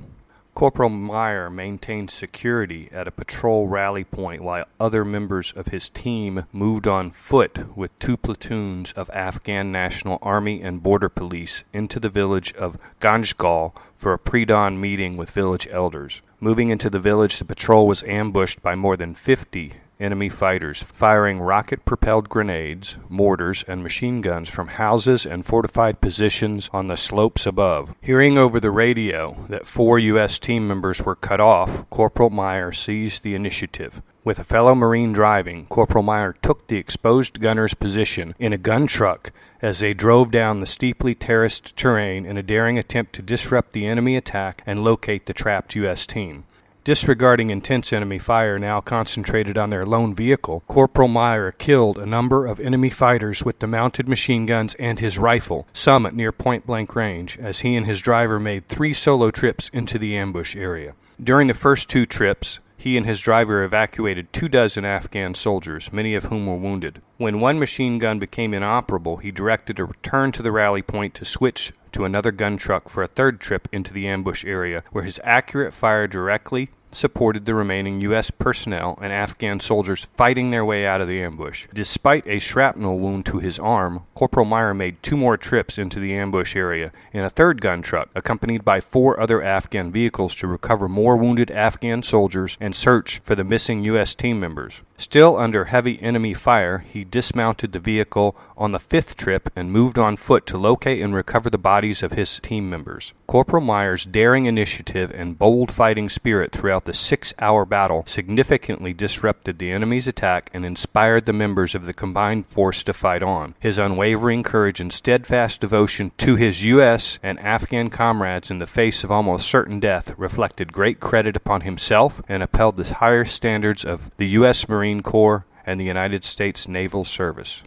Corporal 0.54 0.90
Meyer 0.90 1.48
maintained 1.48 2.10
security 2.10 2.88
at 2.92 3.08
a 3.08 3.12
patrol 3.12 3.68
rally 3.68 4.04
point 4.04 4.42
while 4.42 4.66
other 4.78 5.04
members 5.04 5.52
of 5.52 5.68
his 5.68 5.88
team 5.88 6.44
moved 6.52 6.86
on 6.86 7.10
foot 7.10 7.76
with 7.76 7.98
two 7.98 8.16
platoons 8.16 8.92
of 8.92 9.08
Afghan 9.10 9.72
National 9.72 10.18
Army 10.20 10.60
and 10.60 10.82
Border 10.82 11.08
Police 11.08 11.64
into 11.72 11.98
the 11.98 12.08
village 12.08 12.52
of 12.54 12.76
Ganjgal 13.00 13.74
for 13.96 14.12
a 14.12 14.18
pre 14.18 14.44
dawn 14.44 14.80
meeting 14.80 15.16
with 15.16 15.30
village 15.30 15.68
elders. 15.70 16.20
Moving 16.40 16.68
into 16.68 16.90
the 16.90 16.98
village, 16.98 17.38
the 17.38 17.44
patrol 17.44 17.86
was 17.86 18.02
ambushed 18.02 18.62
by 18.62 18.74
more 18.74 18.96
than 18.96 19.14
50 19.14 19.74
enemy 20.00 20.28
fighters, 20.28 20.82
firing 20.82 21.40
rocket 21.40 21.84
propelled 21.84 22.28
grenades, 22.28 22.96
mortars, 23.08 23.64
and 23.68 23.82
machine 23.82 24.20
guns 24.20 24.48
from 24.48 24.68
houses 24.68 25.26
and 25.26 25.44
fortified 25.44 26.00
positions 26.00 26.70
on 26.72 26.86
the 26.86 26.96
slopes 26.96 27.46
above. 27.46 27.94
Hearing 28.00 28.38
over 28.38 28.58
the 28.58 28.70
radio 28.70 29.44
that 29.48 29.66
four 29.66 29.98
U.S. 29.98 30.38
team 30.38 30.66
members 30.66 31.02
were 31.02 31.16
cut 31.16 31.40
off, 31.40 31.88
Corporal 31.90 32.30
Meyer 32.30 32.72
seized 32.72 33.22
the 33.22 33.34
initiative. 33.34 34.02
With 34.22 34.38
a 34.38 34.44
fellow 34.44 34.74
Marine 34.74 35.12
driving, 35.12 35.66
Corporal 35.66 36.04
Meyer 36.04 36.34
took 36.42 36.66
the 36.66 36.76
exposed 36.76 37.40
gunner's 37.40 37.72
position 37.72 38.34
in 38.38 38.52
a 38.52 38.58
gun 38.58 38.86
truck 38.86 39.32
as 39.62 39.78
they 39.80 39.94
drove 39.94 40.30
down 40.30 40.60
the 40.60 40.66
steeply 40.66 41.14
terraced 41.14 41.74
terrain 41.76 42.26
in 42.26 42.36
a 42.36 42.42
daring 42.42 42.78
attempt 42.78 43.14
to 43.14 43.22
disrupt 43.22 43.72
the 43.72 43.86
enemy 43.86 44.16
attack 44.16 44.62
and 44.66 44.84
locate 44.84 45.26
the 45.26 45.32
trapped 45.32 45.74
U.S. 45.76 46.06
team. 46.06 46.44
Disregarding 46.82 47.50
intense 47.50 47.92
enemy 47.92 48.18
fire 48.18 48.58
now 48.58 48.80
concentrated 48.80 49.58
on 49.58 49.68
their 49.68 49.84
lone 49.84 50.14
vehicle, 50.14 50.62
Corporal 50.66 51.08
Meyer 51.08 51.52
killed 51.52 51.98
a 51.98 52.06
number 52.06 52.46
of 52.46 52.58
enemy 52.58 52.88
fighters 52.88 53.44
with 53.44 53.58
the 53.58 53.66
mounted 53.66 54.08
machine 54.08 54.46
guns 54.46 54.74
and 54.76 54.98
his 54.98 55.18
rifle, 55.18 55.68
some 55.74 56.06
at 56.06 56.14
near 56.14 56.32
point 56.32 56.66
blank 56.66 56.96
range, 56.96 57.38
as 57.38 57.60
he 57.60 57.76
and 57.76 57.84
his 57.84 58.00
driver 58.00 58.40
made 58.40 58.66
three 58.66 58.94
solo 58.94 59.30
trips 59.30 59.68
into 59.74 59.98
the 59.98 60.16
ambush 60.16 60.56
area. 60.56 60.94
During 61.22 61.48
the 61.48 61.54
first 61.54 61.90
two 61.90 62.06
trips, 62.06 62.60
he 62.78 62.96
and 62.96 63.04
his 63.04 63.20
driver 63.20 63.62
evacuated 63.62 64.32
two 64.32 64.48
dozen 64.48 64.86
Afghan 64.86 65.34
soldiers, 65.34 65.92
many 65.92 66.14
of 66.14 66.24
whom 66.24 66.46
were 66.46 66.56
wounded. 66.56 67.02
When 67.18 67.40
one 67.40 67.58
machine 67.58 67.98
gun 67.98 68.18
became 68.18 68.54
inoperable, 68.54 69.18
he 69.18 69.30
directed 69.30 69.78
a 69.78 69.84
return 69.84 70.32
to 70.32 70.42
the 70.42 70.50
rally 70.50 70.80
point 70.80 71.12
to 71.16 71.26
switch 71.26 71.74
to 71.92 72.04
another 72.04 72.32
gun 72.32 72.56
truck 72.56 72.88
for 72.88 73.02
a 73.02 73.08
third 73.08 73.40
trip 73.40 73.68
into 73.72 73.92
the 73.92 74.08
ambush 74.08 74.44
area, 74.44 74.82
where 74.92 75.04
his 75.04 75.20
accurate 75.24 75.74
fire 75.74 76.06
directly 76.06 76.70
supported 76.92 77.44
the 77.44 77.54
remaining 77.54 78.00
U.S. 78.02 78.30
personnel 78.30 78.98
and 79.00 79.12
Afghan 79.12 79.60
soldiers 79.60 80.06
fighting 80.16 80.50
their 80.50 80.64
way 80.64 80.86
out 80.86 81.00
of 81.00 81.08
the 81.08 81.22
ambush. 81.22 81.66
Despite 81.72 82.26
a 82.26 82.38
shrapnel 82.38 82.98
wound 82.98 83.26
to 83.26 83.38
his 83.38 83.58
arm, 83.58 84.04
Corporal 84.14 84.46
Meyer 84.46 84.74
made 84.74 85.02
two 85.02 85.16
more 85.16 85.36
trips 85.36 85.78
into 85.78 86.00
the 86.00 86.14
ambush 86.14 86.56
area 86.56 86.92
in 87.12 87.24
a 87.24 87.30
third 87.30 87.60
gun 87.60 87.82
truck, 87.82 88.10
accompanied 88.14 88.64
by 88.64 88.80
four 88.80 89.20
other 89.20 89.42
Afghan 89.42 89.90
vehicles 89.92 90.34
to 90.36 90.46
recover 90.46 90.88
more 90.88 91.16
wounded 91.16 91.50
Afghan 91.50 92.02
soldiers 92.02 92.56
and 92.60 92.74
search 92.74 93.20
for 93.20 93.34
the 93.34 93.44
missing 93.44 93.84
U.S. 93.84 94.14
team 94.14 94.40
members. 94.40 94.82
Still 95.00 95.38
under 95.38 95.64
heavy 95.64 95.98
enemy 96.02 96.34
fire, 96.34 96.84
he 96.86 97.04
dismounted 97.04 97.72
the 97.72 97.78
vehicle 97.78 98.36
on 98.54 98.72
the 98.72 98.78
fifth 98.78 99.16
trip 99.16 99.48
and 99.56 99.72
moved 99.72 99.98
on 99.98 100.18
foot 100.18 100.44
to 100.48 100.58
locate 100.58 101.00
and 101.00 101.14
recover 101.14 101.48
the 101.48 101.56
bodies 101.56 102.02
of 102.02 102.12
his 102.12 102.38
team 102.38 102.68
members. 102.68 103.14
Corporal 103.26 103.62
Meyer's 103.62 104.04
daring 104.04 104.44
initiative 104.44 105.10
and 105.14 105.38
bold 105.38 105.72
fighting 105.72 106.10
spirit 106.10 106.52
throughout 106.52 106.84
the 106.84 106.92
six 106.92 107.32
hour 107.40 107.64
battle 107.64 108.02
significantly 108.06 108.92
disrupted 108.92 109.58
the 109.58 109.70
enemy's 109.70 110.06
attack 110.06 110.50
and 110.52 110.66
inspired 110.66 111.24
the 111.24 111.32
members 111.32 111.74
of 111.74 111.86
the 111.86 111.94
combined 111.94 112.46
force 112.46 112.82
to 112.82 112.92
fight 112.92 113.22
on. 113.22 113.54
His 113.58 113.78
unwavering 113.78 114.42
courage 114.42 114.80
and 114.80 114.92
steadfast 114.92 115.62
devotion 115.62 116.12
to 116.18 116.36
his 116.36 116.62
U.S. 116.64 117.18
and 117.22 117.40
Afghan 117.40 117.88
comrades 117.88 118.50
in 118.50 118.58
the 118.58 118.66
face 118.66 119.02
of 119.02 119.10
almost 119.10 119.48
certain 119.48 119.80
death 119.80 120.12
reflected 120.18 120.74
great 120.74 121.00
credit 121.00 121.36
upon 121.36 121.62
himself 121.62 122.20
and 122.28 122.42
upheld 122.42 122.76
the 122.76 122.92
higher 122.94 123.24
standards 123.24 123.82
of 123.82 124.10
the 124.18 124.28
U.S. 124.28 124.68
Marine 124.68 124.89
Corps 124.98 125.46
and 125.64 125.78
the 125.78 125.84
United 125.84 126.24
States 126.24 126.66
Naval 126.66 127.04
Service. 127.04 127.62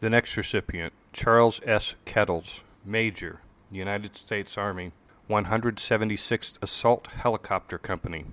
The 0.00 0.10
next 0.10 0.36
recipient, 0.36 0.92
Charles 1.12 1.60
S. 1.64 1.94
Kettles, 2.04 2.64
Major, 2.84 3.40
United 3.70 4.16
States 4.16 4.58
Army, 4.58 4.92
176th 5.30 6.58
Assault 6.60 7.06
Helicopter 7.06 7.78
Company, 7.78 8.26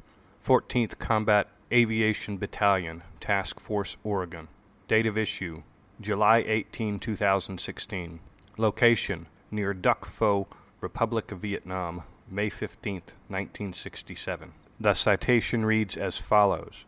14th 0.43 0.97
Combat 0.97 1.47
Aviation 1.71 2.37
Battalion, 2.37 3.03
Task 3.19 3.59
Force, 3.59 3.97
Oregon. 4.03 4.47
Date 4.87 5.05
of 5.05 5.17
issue 5.17 5.63
July 6.01 6.43
18, 6.45 6.99
2016. 6.99 8.19
Location 8.57 9.27
near 9.49 9.73
Duc 9.73 10.05
Pho, 10.05 10.47
Republic 10.81 11.31
of 11.31 11.39
Vietnam, 11.39 12.03
May 12.29 12.49
15, 12.49 12.95
1967. 13.27 14.53
The 14.79 14.93
citation 14.93 15.65
reads 15.65 15.95
as 15.95 16.19
follows 16.19 16.85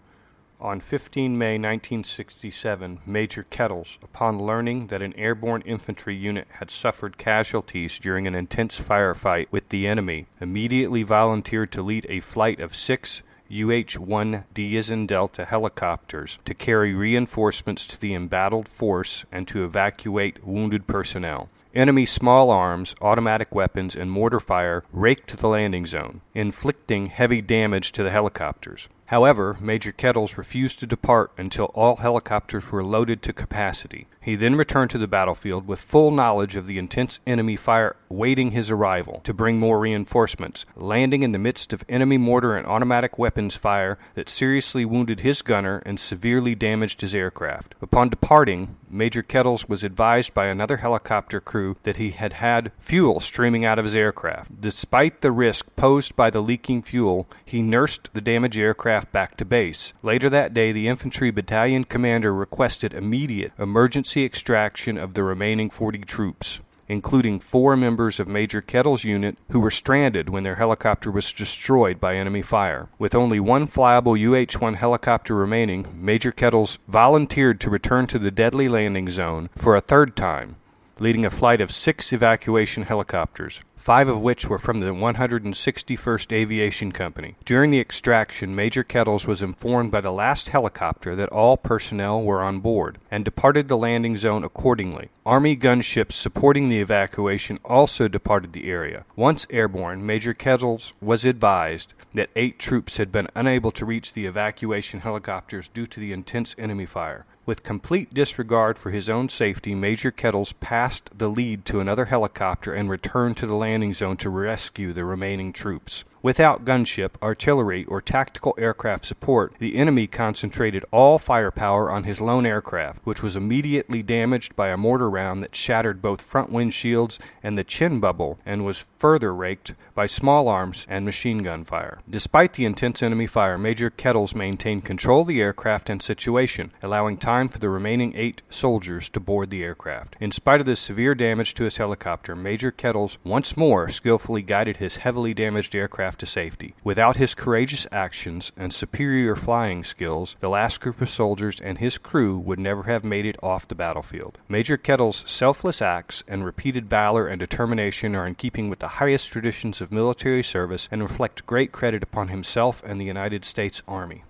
on 0.59 0.79
15 0.79 1.37
May 1.37 1.53
1967, 1.53 2.99
Major 3.05 3.43
Kettles, 3.43 3.99
upon 4.01 4.39
learning 4.39 4.87
that 4.87 5.01
an 5.01 5.13
airborne 5.13 5.61
infantry 5.61 6.15
unit 6.15 6.47
had 6.59 6.71
suffered 6.71 7.17
casualties 7.17 7.99
during 7.99 8.27
an 8.27 8.35
intense 8.35 8.79
firefight 8.79 9.47
with 9.51 9.69
the 9.69 9.87
enemy, 9.87 10.27
immediately 10.39 11.03
volunteered 11.03 11.71
to 11.71 11.81
lead 11.81 12.05
a 12.09 12.19
flight 12.19 12.59
of 12.59 12.75
six 12.75 13.21
UH 13.49 13.99
1D 13.99 14.75
as 14.75 14.89
Delta 15.07 15.45
helicopters 15.45 16.39
to 16.45 16.53
carry 16.55 16.93
reinforcements 16.93 17.85
to 17.87 17.99
the 17.99 18.15
embattled 18.15 18.67
force 18.67 19.25
and 19.31 19.47
to 19.47 19.63
evacuate 19.63 20.43
wounded 20.43 20.87
personnel. 20.87 21.49
Enemy 21.75 22.05
small 22.05 22.49
arms, 22.49 22.95
automatic 23.01 23.53
weapons, 23.53 23.95
and 23.95 24.09
mortar 24.09 24.39
fire 24.39 24.83
raked 24.91 25.37
the 25.37 25.47
landing 25.47 25.85
zone, 25.85 26.21
inflicting 26.33 27.07
heavy 27.07 27.41
damage 27.41 27.91
to 27.91 28.01
the 28.01 28.11
helicopters. 28.11 28.89
However, 29.07 29.57
Major 29.59 29.91
Kettles 29.91 30.37
refused 30.37 30.79
to 30.79 30.87
depart 30.87 31.31
until 31.37 31.65
all 31.75 31.97
helicopters 31.97 32.71
were 32.71 32.83
loaded 32.83 33.21
to 33.21 33.33
capacity. 33.33 34.07
He 34.19 34.35
then 34.35 34.55
returned 34.55 34.89
to 34.91 34.97
the 34.97 35.07
battlefield 35.07 35.67
with 35.67 35.79
full 35.79 36.09
knowledge 36.09 36.55
of 36.55 36.65
the 36.65 36.79
intense 36.79 37.19
enemy 37.27 37.55
fire 37.55 37.95
awaiting 38.09 38.51
his 38.51 38.71
arrival 38.71 39.21
to 39.23 39.33
bring 39.33 39.59
more 39.59 39.79
reinforcements, 39.79 40.65
landing 40.75 41.21
in 41.21 41.31
the 41.31 41.37
midst 41.37 41.71
of 41.73 41.85
enemy 41.87 42.17
mortar 42.17 42.57
and 42.57 42.65
automatic 42.65 43.19
weapons 43.19 43.55
fire 43.55 43.99
that 44.15 44.29
seriously 44.29 44.85
wounded 44.85 45.19
his 45.19 45.43
gunner 45.43 45.83
and 45.85 45.99
severely 45.99 46.55
damaged 46.55 47.01
his 47.01 47.13
aircraft. 47.13 47.75
Upon 47.83 48.09
departing, 48.09 48.75
Major 48.89 49.21
Kettles 49.21 49.67
was 49.67 49.83
advised 49.83 50.33
by 50.33 50.45
another 50.47 50.77
helicopter 50.77 51.39
crew 51.39 51.77
that 51.83 51.97
he 51.97 52.11
had 52.11 52.33
had 52.33 52.71
fuel 52.77 53.19
streaming 53.19 53.65
out 53.65 53.79
of 53.79 53.85
his 53.85 53.95
aircraft. 53.95 54.61
Despite 54.61 55.21
the 55.21 55.31
risk 55.31 55.67
posed 55.75 56.15
by 56.15 56.29
the 56.29 56.41
leaking 56.41 56.83
fuel, 56.83 57.27
he 57.43 57.61
nursed 57.61 58.09
the 58.13 58.21
damaged 58.21 58.57
aircraft 58.57 59.11
back 59.11 59.37
to 59.37 59.45
base. 59.45 59.93
Later 60.03 60.29
that 60.29 60.53
day, 60.53 60.71
the 60.71 60.87
infantry 60.87 61.31
battalion 61.31 61.83
commander 61.83 62.33
requested 62.33 62.93
immediate 62.93 63.51
emergency 63.57 64.25
extraction 64.25 64.97
of 64.97 65.13
the 65.13 65.23
remaining 65.23 65.69
40 65.69 65.99
troops 65.99 66.59
including 66.87 67.39
four 67.39 67.75
members 67.75 68.19
of 68.19 68.27
Major 68.27 68.61
Kettle's 68.61 69.03
unit 69.03 69.37
who 69.51 69.59
were 69.59 69.71
stranded 69.71 70.29
when 70.29 70.43
their 70.43 70.55
helicopter 70.55 71.11
was 71.11 71.31
destroyed 71.31 71.99
by 71.99 72.15
enemy 72.15 72.41
fire. 72.41 72.89
With 72.99 73.15
only 73.15 73.39
one 73.39 73.67
flyable 73.67 74.15
UH 74.17 74.59
1 74.59 74.73
helicopter 74.75 75.35
remaining, 75.35 75.87
Major 75.95 76.31
Kettles 76.31 76.79
volunteered 76.87 77.59
to 77.61 77.69
return 77.69 78.07
to 78.07 78.19
the 78.19 78.31
deadly 78.31 78.67
landing 78.67 79.09
zone 79.09 79.49
for 79.55 79.75
a 79.75 79.81
third 79.81 80.15
time, 80.15 80.57
leading 80.99 81.25
a 81.25 81.29
flight 81.29 81.61
of 81.61 81.71
six 81.71 82.13
evacuation 82.13 82.83
helicopters 82.83 83.61
five 83.85 84.07
of 84.07 84.19
which 84.19 84.49
were 84.49 84.57
from 84.57 84.79
the 84.79 84.87
161st 84.87 86.31
Aviation 86.31 86.91
Company. 86.91 87.35
During 87.45 87.69
the 87.69 87.79
extraction, 87.79 88.55
Major 88.55 88.83
Kettles 88.83 89.27
was 89.27 89.43
informed 89.43 89.91
by 89.91 90.01
the 90.01 90.11
last 90.11 90.49
helicopter 90.49 91.15
that 91.15 91.29
all 91.29 91.55
personnel 91.55 92.23
were 92.23 92.41
on 92.41 92.61
board 92.61 92.97
and 93.11 93.23
departed 93.23 93.67
the 93.67 93.77
landing 93.77 94.17
zone 94.17 94.43
accordingly. 94.43 95.09
Army 95.23 95.55
gunships 95.55 96.13
supporting 96.13 96.67
the 96.67 96.79
evacuation 96.79 97.57
also 97.63 98.07
departed 98.07 98.53
the 98.53 98.67
area. 98.67 99.05
Once 99.15 99.45
airborne, 99.51 100.03
Major 100.03 100.33
Kettles 100.33 100.95
was 100.99 101.23
advised 101.23 101.93
that 102.15 102.31
eight 102.35 102.57
troops 102.57 102.97
had 102.97 103.11
been 103.11 103.27
unable 103.35 103.69
to 103.69 103.85
reach 103.85 104.13
the 104.13 104.25
evacuation 104.25 105.01
helicopters 105.01 105.67
due 105.67 105.85
to 105.85 105.99
the 105.99 106.11
intense 106.11 106.55
enemy 106.57 106.87
fire. 106.87 107.27
With 107.45 107.61
complete 107.61 108.11
disregard 108.11 108.79
for 108.79 108.89
his 108.89 109.07
own 109.07 109.29
safety, 109.29 109.75
Major 109.75 110.09
Kettles 110.09 110.53
passed 110.53 111.15
the 111.15 111.29
lead 111.29 111.63
to 111.65 111.79
another 111.79 112.05
helicopter 112.05 112.73
and 112.73 112.89
returned 112.89 113.37
to 113.37 113.45
the 113.45 113.53
landing 113.53 113.93
zone 113.93 114.17
to 114.17 114.31
rescue 114.31 114.93
the 114.93 115.05
remaining 115.05 115.53
troops. 115.53 116.05
Without 116.25 116.65
gunship, 116.65 117.11
artillery, 117.21 117.85
or 117.85 118.01
tactical 118.01 118.55
aircraft 118.57 119.05
support, 119.05 119.53
the 119.59 119.75
enemy 119.75 120.07
concentrated 120.07 120.83
all 120.89 121.19
firepower 121.19 121.91
on 121.91 122.03
his 122.03 122.19
lone 122.19 122.47
aircraft, 122.47 123.05
which 123.05 123.21
was 123.21 123.35
immediately 123.35 124.01
damaged 124.01 124.55
by 124.55 124.69
a 124.69 124.75
mortar 124.75 125.07
round 125.07 125.43
that 125.43 125.55
shattered 125.55 126.01
both 126.01 126.23
front 126.23 126.51
windshields 126.51 127.19
and 127.43 127.59
the 127.59 127.63
chin 127.63 127.99
bubble 127.99 128.39
and 128.43 128.65
was 128.65 128.87
further 128.97 129.35
raked 129.35 129.75
by 129.93 130.07
small 130.07 130.47
arms 130.47 130.87
and 130.89 131.05
machine 131.05 131.43
gun 131.43 131.63
fire. 131.63 131.99
Despite 132.09 132.53
the 132.53 132.65
intense 132.65 133.03
enemy 133.03 133.27
fire, 133.27 133.59
Major 133.59 133.91
Kettles 133.91 134.33
maintained 134.33 134.83
control 134.83 135.21
of 135.21 135.27
the 135.27 135.43
aircraft 135.43 135.91
and 135.91 136.01
situation, 136.01 136.71
allowing 136.81 137.17
time 137.17 137.49
for 137.49 137.59
the 137.59 137.69
remaining 137.69 138.13
eight 138.15 138.41
soldiers 138.49 139.09
to 139.09 139.19
board 139.19 139.51
the 139.51 139.63
aircraft. 139.63 140.15
In 140.19 140.31
spite 140.31 140.59
of 140.59 140.65
the 140.65 140.75
severe 140.75 141.13
damage 141.13 141.53
to 141.53 141.65
his 141.65 141.77
helicopter, 141.77 142.35
Major 142.35 142.71
Kettles 142.71 143.19
once 143.23 143.55
more 143.55 143.89
skillfully 143.89 144.41
guided 144.41 144.77
his 144.77 144.97
heavily 144.97 145.35
damaged 145.35 145.75
aircraft 145.75 146.14
to 146.17 146.25
safety. 146.25 146.75
Without 146.83 147.17
his 147.17 147.35
courageous 147.35 147.87
actions 147.91 148.51
and 148.57 148.73
superior 148.73 149.35
flying 149.35 149.83
skills, 149.83 150.35
the 150.39 150.49
last 150.49 150.81
group 150.81 151.01
of 151.01 151.09
soldiers 151.09 151.59
and 151.59 151.77
his 151.77 151.97
crew 151.97 152.37
would 152.37 152.59
never 152.59 152.83
have 152.83 153.03
made 153.03 153.25
it 153.25 153.37
off 153.41 153.67
the 153.67 153.75
battlefield. 153.75 154.37
Major 154.47 154.77
Kettle's 154.77 155.23
selfless 155.29 155.81
acts 155.81 156.23
and 156.27 156.45
repeated 156.45 156.89
valor 156.89 157.27
and 157.27 157.39
determination 157.39 158.15
are 158.15 158.27
in 158.27 158.35
keeping 158.35 158.69
with 158.69 158.79
the 158.79 158.99
highest 158.99 159.31
traditions 159.31 159.81
of 159.81 159.91
military 159.91 160.43
service 160.43 160.87
and 160.91 161.01
reflect 161.01 161.45
great 161.45 161.71
credit 161.71 162.03
upon 162.03 162.29
himself 162.29 162.81
and 162.85 162.99
the 162.99 163.05
United 163.05 163.45
States 163.45 163.81
Army. 163.87 164.23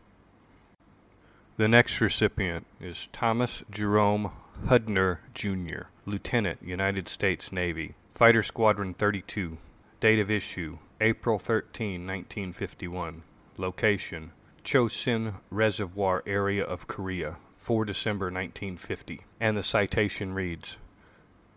The 1.58 1.68
next 1.70 2.02
recipient 2.02 2.66
is 2.82 3.08
Thomas 3.14 3.64
Jerome 3.72 4.32
Hudner, 4.66 5.20
Jr., 5.34 5.88
Lieutenant, 6.06 6.60
United 6.62 7.08
States 7.08 7.52
Navy, 7.52 7.96
Fighter 8.12 8.44
Squadron 8.44 8.94
32. 8.94 9.58
Date 10.02 10.20
of 10.20 10.30
issue 10.30 10.78
April 11.02 11.40
13, 11.40 12.08
1951. 12.08 13.24
Location 13.58 14.32
Chosin 14.64 15.36
Reservoir 15.50 16.24
area 16.26 16.64
of 16.64 16.88
Korea, 16.88 17.38
4 17.58 17.84
December 17.86 18.28
1950. 18.28 19.22
And 19.40 19.58
the 19.58 19.64
citation 19.64 20.34
reads 20.34 20.78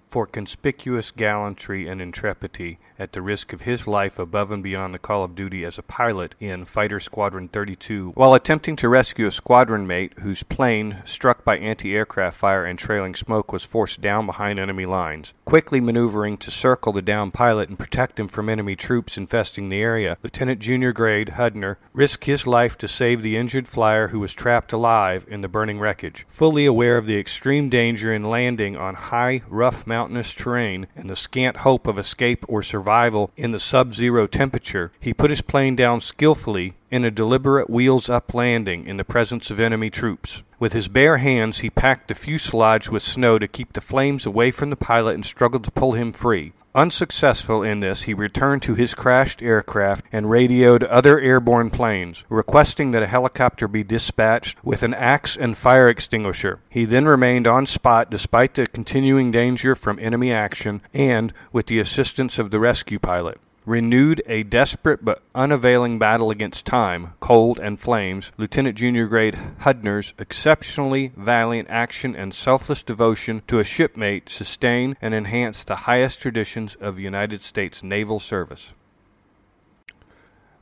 For 0.08 0.26
conspicuous 0.26 1.10
gallantry 1.10 1.86
and 1.86 2.00
intrepidity 2.00 2.78
at 2.98 3.12
the 3.12 3.20
risk 3.20 3.52
of 3.52 3.62
his 3.62 3.86
life 3.86 4.18
above 4.18 4.50
and 4.50 4.62
beyond 4.62 4.94
the 4.94 4.98
call 4.98 5.22
of 5.22 5.34
duty 5.34 5.66
as 5.66 5.76
a 5.76 5.82
pilot 5.82 6.34
in 6.40 6.64
Fighter 6.64 6.98
Squadron 6.98 7.48
32 7.48 8.12
while 8.14 8.32
attempting 8.32 8.74
to 8.76 8.88
rescue 8.88 9.26
a 9.26 9.30
squadron 9.30 9.86
mate 9.86 10.14
whose 10.20 10.42
plane, 10.42 11.02
struck 11.04 11.44
by 11.44 11.58
anti 11.58 11.94
aircraft 11.94 12.38
fire 12.38 12.64
and 12.64 12.78
trailing 12.78 13.14
smoke, 13.14 13.52
was 13.52 13.66
forced 13.66 14.00
down 14.00 14.24
behind 14.24 14.58
enemy 14.58 14.86
lines. 14.86 15.34
Quickly 15.44 15.78
maneuvering 15.78 16.38
to 16.38 16.50
circle 16.50 16.92
the 16.92 17.02
downed 17.02 17.34
pilot 17.34 17.68
and 17.68 17.78
protect 17.78 18.18
him 18.18 18.28
from 18.28 18.48
enemy 18.48 18.76
troops 18.76 19.18
infesting 19.18 19.68
the 19.68 19.82
area, 19.82 20.16
Lieutenant 20.22 20.58
Junior 20.58 20.92
Grade 20.92 21.32
Hudner 21.34 21.76
risked 21.92 22.24
his 22.24 22.46
life 22.46 22.78
to 22.78 22.88
save 22.88 23.20
the 23.20 23.36
injured 23.36 23.68
flyer 23.68 24.08
who 24.08 24.20
was 24.20 24.32
trapped 24.32 24.72
alive 24.72 25.26
in 25.28 25.42
the 25.42 25.48
burning 25.48 25.78
wreckage. 25.78 26.24
Fully 26.28 26.64
aware 26.64 26.96
of 26.96 27.04
the 27.04 27.18
extreme 27.18 27.68
danger 27.68 28.10
in 28.10 28.24
landing 28.24 28.74
on 28.74 28.94
high, 28.94 29.42
rough 29.48 29.86
mountainous 29.98 30.32
terrain 30.32 30.86
and 30.94 31.10
the 31.10 31.16
scant 31.16 31.58
hope 31.58 31.88
of 31.88 31.98
escape 31.98 32.44
or 32.46 32.62
survival, 32.62 33.32
in 33.36 33.50
the 33.50 33.58
sub 33.58 33.92
zero 33.92 34.28
temperature, 34.28 34.92
he 35.00 35.12
put 35.12 35.28
his 35.28 35.42
plane 35.42 35.74
down 35.74 36.00
skillfully 36.00 36.74
in 36.88 37.04
a 37.04 37.10
deliberate 37.10 37.68
wheels 37.68 38.08
up 38.08 38.32
landing 38.32 38.86
in 38.86 38.96
the 38.96 39.04
presence 39.04 39.50
of 39.50 39.58
enemy 39.58 39.90
troops. 39.90 40.44
With 40.60 40.72
his 40.72 40.86
bare 40.86 41.16
hands, 41.16 41.58
he 41.58 41.68
packed 41.68 42.06
the 42.06 42.14
fuselage 42.14 42.88
with 42.88 43.02
snow 43.02 43.40
to 43.40 43.48
keep 43.48 43.72
the 43.72 43.80
flames 43.80 44.24
away 44.24 44.52
from 44.52 44.70
the 44.70 44.76
pilot 44.76 45.16
and 45.16 45.26
struggled 45.26 45.64
to 45.64 45.72
pull 45.72 45.94
him 45.94 46.12
free. 46.12 46.52
Unsuccessful 46.78 47.64
in 47.64 47.80
this, 47.80 48.02
he 48.02 48.14
returned 48.14 48.62
to 48.62 48.76
his 48.76 48.94
crashed 48.94 49.42
aircraft 49.42 50.04
and 50.12 50.30
radioed 50.30 50.84
other 50.84 51.18
airborne 51.18 51.70
planes, 51.70 52.24
requesting 52.28 52.92
that 52.92 53.02
a 53.02 53.08
helicopter 53.08 53.66
be 53.66 53.82
dispatched 53.82 54.64
with 54.64 54.84
an 54.84 54.94
axe 54.94 55.36
and 55.36 55.58
fire 55.58 55.88
extinguisher. 55.88 56.60
He 56.68 56.84
then 56.84 57.06
remained 57.06 57.48
on 57.48 57.66
spot 57.66 58.12
despite 58.12 58.54
the 58.54 58.68
continuing 58.68 59.32
danger 59.32 59.74
from 59.74 59.98
enemy 59.98 60.30
action 60.30 60.80
and 60.94 61.32
with 61.50 61.66
the 61.66 61.80
assistance 61.80 62.38
of 62.38 62.52
the 62.52 62.60
rescue 62.60 63.00
pilot 63.00 63.40
renewed 63.68 64.22
a 64.26 64.42
desperate 64.44 65.04
but 65.04 65.22
unavailing 65.34 65.98
battle 65.98 66.30
against 66.30 66.64
time, 66.64 67.12
cold, 67.20 67.60
and 67.60 67.78
flames, 67.78 68.32
Lieutenant 68.38 68.78
Junior 68.78 69.06
Grade 69.06 69.38
Hudner's 69.60 70.14
exceptionally 70.18 71.12
valiant 71.16 71.68
action 71.68 72.16
and 72.16 72.34
selfless 72.34 72.82
devotion 72.82 73.42
to 73.46 73.58
a 73.58 73.64
shipmate 73.64 74.30
sustain 74.30 74.96
and 75.02 75.12
enhance 75.12 75.62
the 75.62 75.76
highest 75.76 76.22
traditions 76.22 76.76
of 76.76 76.98
United 76.98 77.42
States 77.42 77.82
naval 77.82 78.18
service. 78.18 78.72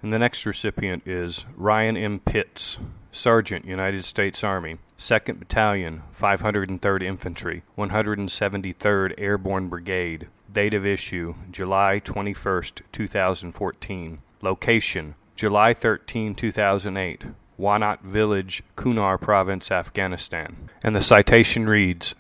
And 0.03 0.11
the 0.11 0.19
next 0.19 0.45
recipient 0.45 1.07
is 1.07 1.47
Ryan 1.57 1.97
M. 1.97 2.19
Pitts, 2.19 2.79
Sergeant, 3.13 3.65
United 3.65 4.05
States 4.05 4.43
Army, 4.43 4.79
2nd 4.99 5.39
Battalion, 5.39 6.03
503rd 6.13 7.03
Infantry, 7.03 7.63
173rd 7.79 9.15
Airborne 9.17 9.69
Brigade, 9.69 10.29
Date 10.57 10.73
of 10.73 10.87
issue 10.87 11.35
July 11.51 12.01
21st, 12.03 12.81
2014. 12.91 14.23
Location 14.41 15.15
July 15.35 15.75
13, 15.75 16.35
2008. 16.35 17.27
Wanat 17.61 18.01
Village, 18.01 18.63
Kunar 18.75 19.21
Province, 19.21 19.71
Afghanistan. 19.71 20.71
And 20.83 20.95
the 20.95 21.03
citation 21.03 21.69
reads 21.69 22.15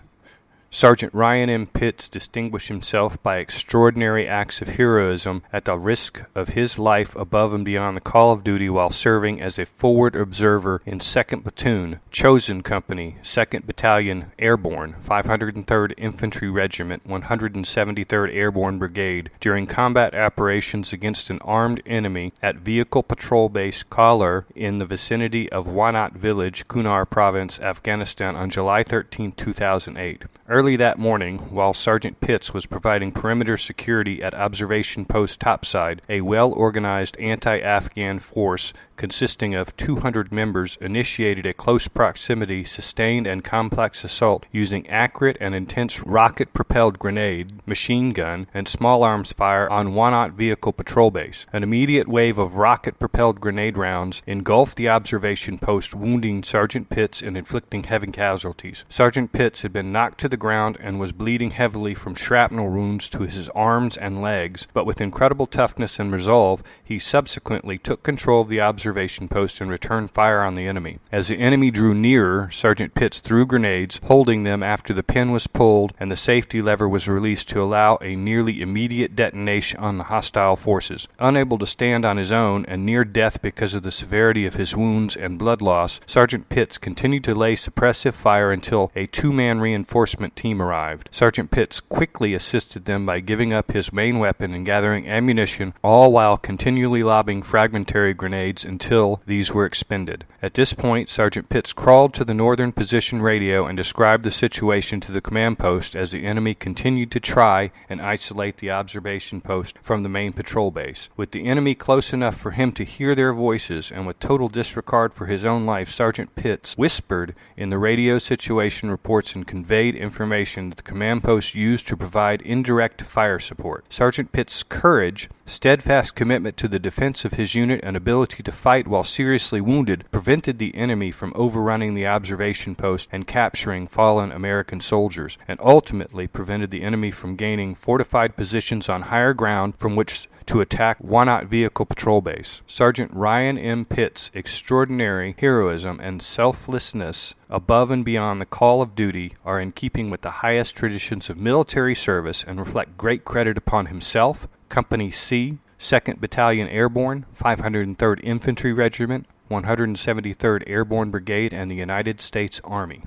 Sergeant 0.76 1.14
Ryan 1.14 1.48
M. 1.48 1.66
Pitts 1.68 2.06
distinguished 2.06 2.68
himself 2.68 3.22
by 3.22 3.38
extraordinary 3.38 4.28
acts 4.28 4.60
of 4.60 4.76
heroism 4.76 5.42
at 5.50 5.64
the 5.64 5.78
risk 5.78 6.24
of 6.34 6.50
his 6.50 6.78
life 6.78 7.16
above 7.16 7.54
and 7.54 7.64
beyond 7.64 7.96
the 7.96 8.02
call 8.02 8.30
of 8.30 8.44
duty 8.44 8.68
while 8.68 8.90
serving 8.90 9.40
as 9.40 9.58
a 9.58 9.64
forward 9.64 10.14
observer 10.14 10.82
in 10.84 10.98
2nd 10.98 11.44
Platoon, 11.44 12.00
Chosen 12.10 12.62
Company, 12.62 13.16
2nd 13.22 13.64
Battalion, 13.64 14.32
Airborne, 14.38 14.96
503rd 15.02 15.94
Infantry 15.96 16.50
Regiment, 16.50 17.08
173rd 17.08 18.34
Airborne 18.34 18.78
Brigade 18.78 19.30
during 19.40 19.66
combat 19.66 20.14
operations 20.14 20.92
against 20.92 21.30
an 21.30 21.38
armed 21.38 21.80
enemy 21.86 22.34
at 22.42 22.56
Vehicle 22.56 23.02
Patrol 23.02 23.48
Base 23.48 23.82
Kahler 23.82 24.44
in 24.54 24.76
the 24.76 24.84
vicinity 24.84 25.50
of 25.50 25.66
Wanat 25.66 26.12
Village, 26.12 26.68
Kunar 26.68 27.08
Province, 27.08 27.58
Afghanistan 27.60 28.36
on 28.36 28.50
July 28.50 28.82
13, 28.82 29.32
2008. 29.32 30.26
Early 30.48 30.65
Early 30.66 30.74
that 30.78 30.98
morning, 30.98 31.38
while 31.50 31.72
Sergeant 31.72 32.18
Pitts 32.18 32.52
was 32.52 32.66
providing 32.66 33.12
perimeter 33.12 33.56
security 33.56 34.20
at 34.20 34.34
Observation 34.34 35.04
Post 35.04 35.38
Topside, 35.38 36.02
a 36.08 36.22
well 36.22 36.52
organized 36.52 37.16
anti 37.20 37.60
Afghan 37.60 38.18
force 38.18 38.72
consisting 38.96 39.54
of 39.54 39.76
200 39.76 40.32
members 40.32 40.76
initiated 40.80 41.46
a 41.46 41.54
close 41.54 41.86
proximity, 41.86 42.64
sustained, 42.64 43.26
and 43.26 43.44
complex 43.44 44.02
assault 44.04 44.46
using 44.50 44.88
accurate 44.88 45.36
and 45.40 45.54
intense 45.54 46.02
rocket 46.04 46.52
propelled 46.52 46.98
grenade, 46.98 47.52
machine 47.66 48.12
gun, 48.12 48.46
and 48.52 48.66
small 48.66 49.02
arms 49.02 49.32
fire 49.32 49.68
on 49.70 49.92
Wanat 49.92 50.32
Vehicle 50.32 50.72
Patrol 50.72 51.10
Base. 51.10 51.46
An 51.52 51.62
immediate 51.62 52.08
wave 52.08 52.38
of 52.38 52.56
rocket 52.56 52.98
propelled 52.98 53.40
grenade 53.40 53.76
rounds 53.76 54.22
engulfed 54.26 54.76
the 54.76 54.88
observation 54.88 55.58
post, 55.58 55.94
wounding 55.94 56.42
Sergeant 56.42 56.88
Pitts 56.88 57.22
and 57.22 57.36
inflicting 57.36 57.84
heavy 57.84 58.06
casualties. 58.08 58.84
Sergeant 58.88 59.32
Pitts 59.32 59.62
had 59.62 59.72
been 59.72 59.92
knocked 59.92 60.18
to 60.18 60.28
the 60.28 60.36
ground 60.46 60.76
and 60.78 61.00
was 61.00 61.10
bleeding 61.10 61.50
heavily 61.50 61.92
from 61.92 62.14
shrapnel 62.14 62.68
wounds 62.68 63.08
to 63.08 63.22
his 63.22 63.48
arms 63.48 63.96
and 63.96 64.22
legs, 64.22 64.68
but 64.72 64.86
with 64.86 65.00
incredible 65.00 65.48
toughness 65.48 65.98
and 65.98 66.12
resolve, 66.12 66.62
he 66.84 67.00
subsequently 67.00 67.78
took 67.78 68.04
control 68.04 68.42
of 68.42 68.48
the 68.48 68.60
observation 68.60 69.26
post 69.26 69.60
and 69.60 69.68
returned 69.68 70.12
fire 70.12 70.42
on 70.42 70.54
the 70.54 70.68
enemy. 70.68 71.00
As 71.10 71.26
the 71.26 71.40
enemy 71.40 71.72
drew 71.72 71.94
nearer, 71.94 72.48
Sergeant 72.52 72.94
Pitts 72.94 73.18
threw 73.18 73.44
grenades, 73.44 74.00
holding 74.04 74.44
them 74.44 74.62
after 74.62 74.94
the 74.94 75.02
pin 75.02 75.32
was 75.32 75.48
pulled 75.48 75.92
and 75.98 76.12
the 76.12 76.16
safety 76.16 76.62
lever 76.62 76.88
was 76.88 77.08
released 77.08 77.48
to 77.48 77.60
allow 77.60 77.98
a 78.00 78.14
nearly 78.14 78.62
immediate 78.62 79.16
detonation 79.16 79.80
on 79.80 79.98
the 79.98 80.04
hostile 80.04 80.54
forces. 80.54 81.08
Unable 81.18 81.58
to 81.58 81.66
stand 81.66 82.04
on 82.04 82.18
his 82.18 82.30
own 82.30 82.64
and 82.66 82.86
near 82.86 83.04
death 83.04 83.42
because 83.42 83.74
of 83.74 83.82
the 83.82 83.90
severity 83.90 84.46
of 84.46 84.54
his 84.54 84.76
wounds 84.76 85.16
and 85.16 85.40
blood 85.40 85.60
loss, 85.60 86.00
Sergeant 86.06 86.48
Pitts 86.48 86.78
continued 86.78 87.24
to 87.24 87.34
lay 87.34 87.56
suppressive 87.56 88.14
fire 88.14 88.52
until 88.52 88.92
a 88.94 89.06
two 89.06 89.32
man 89.32 89.58
reinforcement 89.58 90.35
team 90.36 90.62
arrived. 90.62 91.08
Sergeant 91.10 91.50
Pitts 91.50 91.80
quickly 91.80 92.34
assisted 92.34 92.84
them 92.84 93.06
by 93.06 93.20
giving 93.20 93.52
up 93.52 93.72
his 93.72 93.92
main 93.92 94.18
weapon 94.18 94.52
and 94.52 94.66
gathering 94.66 95.08
ammunition, 95.08 95.74
all 95.82 96.12
while 96.12 96.36
continually 96.36 97.02
lobbing 97.02 97.42
fragmentary 97.42 98.14
grenades 98.14 98.64
until 98.64 99.22
these 99.26 99.52
were 99.52 99.64
expended. 99.64 100.24
At 100.42 100.54
this 100.54 100.74
point, 100.74 101.08
Sergeant 101.08 101.48
Pitts 101.48 101.72
crawled 101.72 102.14
to 102.14 102.24
the 102.24 102.34
northern 102.34 102.70
position 102.70 103.22
radio 103.22 103.66
and 103.66 103.76
described 103.76 104.24
the 104.24 104.30
situation 104.30 105.00
to 105.00 105.12
the 105.12 105.20
command 105.20 105.58
post 105.58 105.96
as 105.96 106.12
the 106.12 106.24
enemy 106.24 106.54
continued 106.54 107.10
to 107.12 107.20
try 107.20 107.72
and 107.88 108.00
isolate 108.00 108.58
the 108.58 108.70
observation 108.70 109.40
post 109.40 109.78
from 109.82 110.02
the 110.02 110.08
main 110.08 110.32
patrol 110.32 110.70
base. 110.70 111.08
With 111.16 111.30
the 111.30 111.46
enemy 111.46 111.74
close 111.74 112.12
enough 112.12 112.36
for 112.36 112.50
him 112.52 112.72
to 112.72 112.84
hear 112.84 113.14
their 113.14 113.32
voices 113.32 113.90
and 113.90 114.06
with 114.06 114.20
total 114.20 114.48
disregard 114.48 115.14
for 115.14 115.26
his 115.26 115.44
own 115.44 115.64
life, 115.64 115.88
Sergeant 115.88 116.36
Pitts 116.36 116.76
whispered 116.76 117.34
in 117.56 117.70
the 117.70 117.78
radio 117.78 118.18
situation 118.18 118.90
reports 118.90 119.34
and 119.34 119.46
conveyed 119.46 119.94
information 119.94 120.25
that 120.28 120.76
the 120.76 120.82
command 120.82 121.22
post 121.22 121.54
used 121.54 121.86
to 121.88 121.96
provide 121.96 122.42
indirect 122.42 123.02
fire 123.02 123.38
support. 123.38 123.84
Sergeant 123.92 124.32
Pitts' 124.32 124.62
courage, 124.62 125.28
steadfast 125.44 126.14
commitment 126.14 126.56
to 126.56 126.68
the 126.68 126.78
defense 126.78 127.24
of 127.24 127.34
his 127.34 127.54
unit, 127.54 127.80
and 127.82 127.96
ability 127.96 128.42
to 128.42 128.52
fight 128.52 128.86
while 128.86 129.04
seriously 129.04 129.60
wounded 129.60 130.04
prevented 130.10 130.58
the 130.58 130.74
enemy 130.74 131.10
from 131.10 131.32
overrunning 131.34 131.94
the 131.94 132.06
observation 132.06 132.74
post 132.74 133.08
and 133.12 133.26
capturing 133.26 133.86
fallen 133.86 134.32
American 134.32 134.80
soldiers, 134.80 135.38
and 135.46 135.58
ultimately 135.62 136.26
prevented 136.26 136.70
the 136.70 136.82
enemy 136.82 137.10
from 137.10 137.36
gaining 137.36 137.74
fortified 137.74 138.36
positions 138.36 138.88
on 138.88 139.02
higher 139.02 139.34
ground 139.34 139.74
from 139.76 139.96
which 139.96 140.28
to 140.46 140.60
attack 140.60 141.02
Wanat 141.02 141.46
Vehicle 141.46 141.86
Patrol 141.86 142.20
Base. 142.20 142.62
Sergeant 142.66 143.12
Ryan 143.12 143.58
M. 143.58 143.84
Pitt's 143.84 144.30
extraordinary 144.32 145.34
heroism 145.38 146.00
and 146.00 146.22
selflessness 146.22 147.34
above 147.50 147.90
and 147.90 148.04
beyond 148.04 148.40
the 148.40 148.46
call 148.46 148.80
of 148.80 148.94
duty 148.94 149.32
are 149.44 149.60
in 149.60 149.72
keeping 149.72 150.08
with 150.10 150.22
the 150.22 150.42
highest 150.42 150.76
traditions 150.76 151.28
of 151.28 151.36
military 151.36 151.94
service 151.94 152.44
and 152.44 152.58
reflect 152.58 152.96
great 152.96 153.24
credit 153.24 153.58
upon 153.58 153.86
himself, 153.86 154.48
Company 154.68 155.10
C, 155.10 155.58
2nd 155.78 156.20
Battalion 156.20 156.68
Airborne, 156.68 157.26
503rd 157.34 158.20
Infantry 158.22 158.72
Regiment, 158.72 159.26
173rd 159.50 160.64
Airborne 160.66 161.10
Brigade, 161.10 161.52
and 161.52 161.70
the 161.70 161.76
United 161.76 162.20
States 162.20 162.60
Army. 162.64 163.02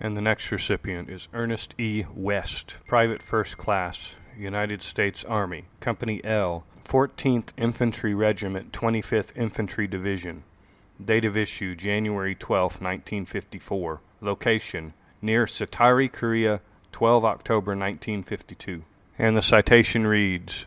And 0.00 0.16
the 0.16 0.20
next 0.20 0.52
recipient 0.52 1.10
is 1.10 1.28
Ernest 1.32 1.74
E. 1.78 2.04
West, 2.14 2.78
Private 2.86 3.22
First 3.22 3.58
Class, 3.58 4.14
United 4.38 4.82
States 4.82 5.24
Army, 5.24 5.64
Company 5.80 6.20
L, 6.24 6.64
14th 6.84 7.52
Infantry 7.58 8.14
Regiment, 8.14 8.72
25th 8.72 9.36
Infantry 9.36 9.86
Division. 9.86 10.44
Date 11.04 11.24
of 11.24 11.36
issue 11.36 11.74
January 11.74 12.34
12, 12.34 12.80
1954. 12.80 14.00
Location 14.20 14.94
near 15.20 15.46
Sataeri, 15.46 16.10
Korea, 16.10 16.60
12 16.92 17.24
October 17.24 17.72
1952. 17.72 18.82
And 19.18 19.36
the 19.36 19.42
citation 19.42 20.06
reads 20.06 20.66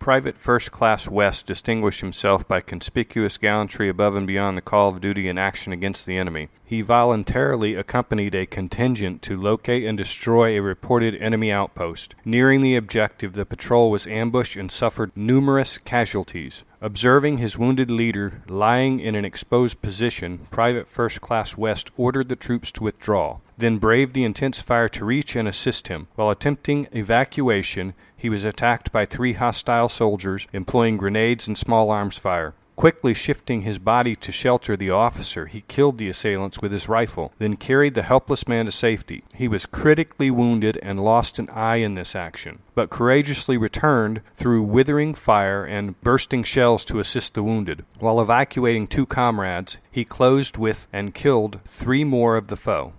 Private 0.00 0.38
First 0.38 0.72
Class 0.72 1.08
West 1.08 1.46
distinguished 1.46 2.00
himself 2.00 2.48
by 2.48 2.62
conspicuous 2.62 3.36
gallantry 3.36 3.86
above 3.90 4.16
and 4.16 4.26
beyond 4.26 4.56
the 4.56 4.62
call 4.62 4.88
of 4.88 5.02
duty 5.02 5.28
in 5.28 5.36
action 5.36 5.74
against 5.74 6.06
the 6.06 6.16
enemy. 6.16 6.48
He 6.64 6.80
voluntarily 6.80 7.74
accompanied 7.74 8.34
a 8.34 8.46
contingent 8.46 9.20
to 9.20 9.38
locate 9.38 9.84
and 9.84 9.98
destroy 9.98 10.56
a 10.56 10.62
reported 10.62 11.16
enemy 11.16 11.52
outpost. 11.52 12.14
Nearing 12.24 12.62
the 12.62 12.76
objective, 12.76 13.34
the 13.34 13.44
patrol 13.44 13.90
was 13.90 14.06
ambushed 14.06 14.56
and 14.56 14.72
suffered 14.72 15.12
numerous 15.14 15.76
casualties. 15.76 16.64
Observing 16.80 17.36
his 17.36 17.58
wounded 17.58 17.90
leader 17.90 18.42
lying 18.48 19.00
in 19.00 19.14
an 19.14 19.26
exposed 19.26 19.82
position, 19.82 20.46
Private 20.50 20.88
First 20.88 21.20
Class 21.20 21.58
West 21.58 21.90
ordered 21.98 22.30
the 22.30 22.36
troops 22.36 22.72
to 22.72 22.84
withdraw, 22.84 23.40
then 23.60 23.78
braved 23.78 24.14
the 24.14 24.24
intense 24.24 24.60
fire 24.60 24.88
to 24.88 25.04
reach 25.04 25.36
and 25.36 25.46
assist 25.46 25.88
him. 25.88 26.08
While 26.16 26.30
attempting 26.30 26.88
evacuation, 26.92 27.94
he 28.16 28.28
was 28.28 28.44
attacked 28.44 28.92
by 28.92 29.06
three 29.06 29.34
hostile 29.34 29.88
soldiers 29.88 30.48
employing 30.52 30.96
grenades 30.96 31.46
and 31.46 31.56
small 31.56 31.90
arms 31.90 32.18
fire. 32.18 32.54
Quickly 32.80 33.12
shifting 33.12 33.60
his 33.60 33.78
body 33.78 34.16
to 34.16 34.32
shelter 34.32 34.74
the 34.74 34.88
officer, 34.88 35.44
he 35.44 35.64
killed 35.68 35.98
the 35.98 36.08
assailants 36.08 36.62
with 36.62 36.72
his 36.72 36.88
rifle, 36.88 37.30
then 37.38 37.58
carried 37.58 37.92
the 37.92 38.02
helpless 38.02 38.48
man 38.48 38.64
to 38.64 38.72
safety. 38.72 39.22
He 39.34 39.48
was 39.48 39.66
critically 39.66 40.30
wounded 40.30 40.78
and 40.82 40.98
lost 40.98 41.38
an 41.38 41.50
eye 41.50 41.76
in 41.76 41.94
this 41.94 42.16
action, 42.16 42.60
but 42.74 42.88
courageously 42.88 43.58
returned 43.58 44.22
through 44.34 44.62
withering 44.62 45.12
fire 45.12 45.62
and 45.62 46.00
bursting 46.00 46.42
shells 46.42 46.82
to 46.86 47.00
assist 47.00 47.34
the 47.34 47.42
wounded. 47.42 47.84
While 47.98 48.18
evacuating 48.18 48.86
two 48.86 49.04
comrades, 49.04 49.76
he 49.90 50.06
closed 50.06 50.56
with 50.56 50.86
and 50.90 51.12
killed 51.12 51.60
three 51.66 52.04
more 52.04 52.36
of 52.36 52.46
the 52.48 52.56
foe. 52.56 52.94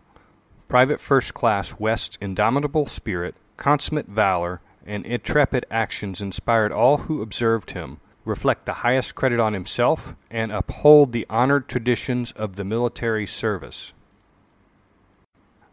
Private 0.71 1.01
First 1.01 1.33
Class 1.33 1.77
West's 1.81 2.17
indomitable 2.21 2.85
spirit, 2.85 3.35
consummate 3.57 4.07
valor, 4.07 4.61
and 4.85 5.05
intrepid 5.05 5.65
actions 5.69 6.21
inspired 6.21 6.71
all 6.71 6.95
who 6.99 7.21
observed 7.21 7.71
him 7.71 7.99
reflect 8.23 8.65
the 8.65 8.75
highest 8.75 9.13
credit 9.13 9.37
on 9.37 9.51
himself, 9.51 10.15
and 10.29 10.49
uphold 10.49 11.11
the 11.11 11.25
honored 11.29 11.67
traditions 11.67 12.31
of 12.31 12.55
the 12.55 12.63
military 12.63 13.25
service. 13.25 13.91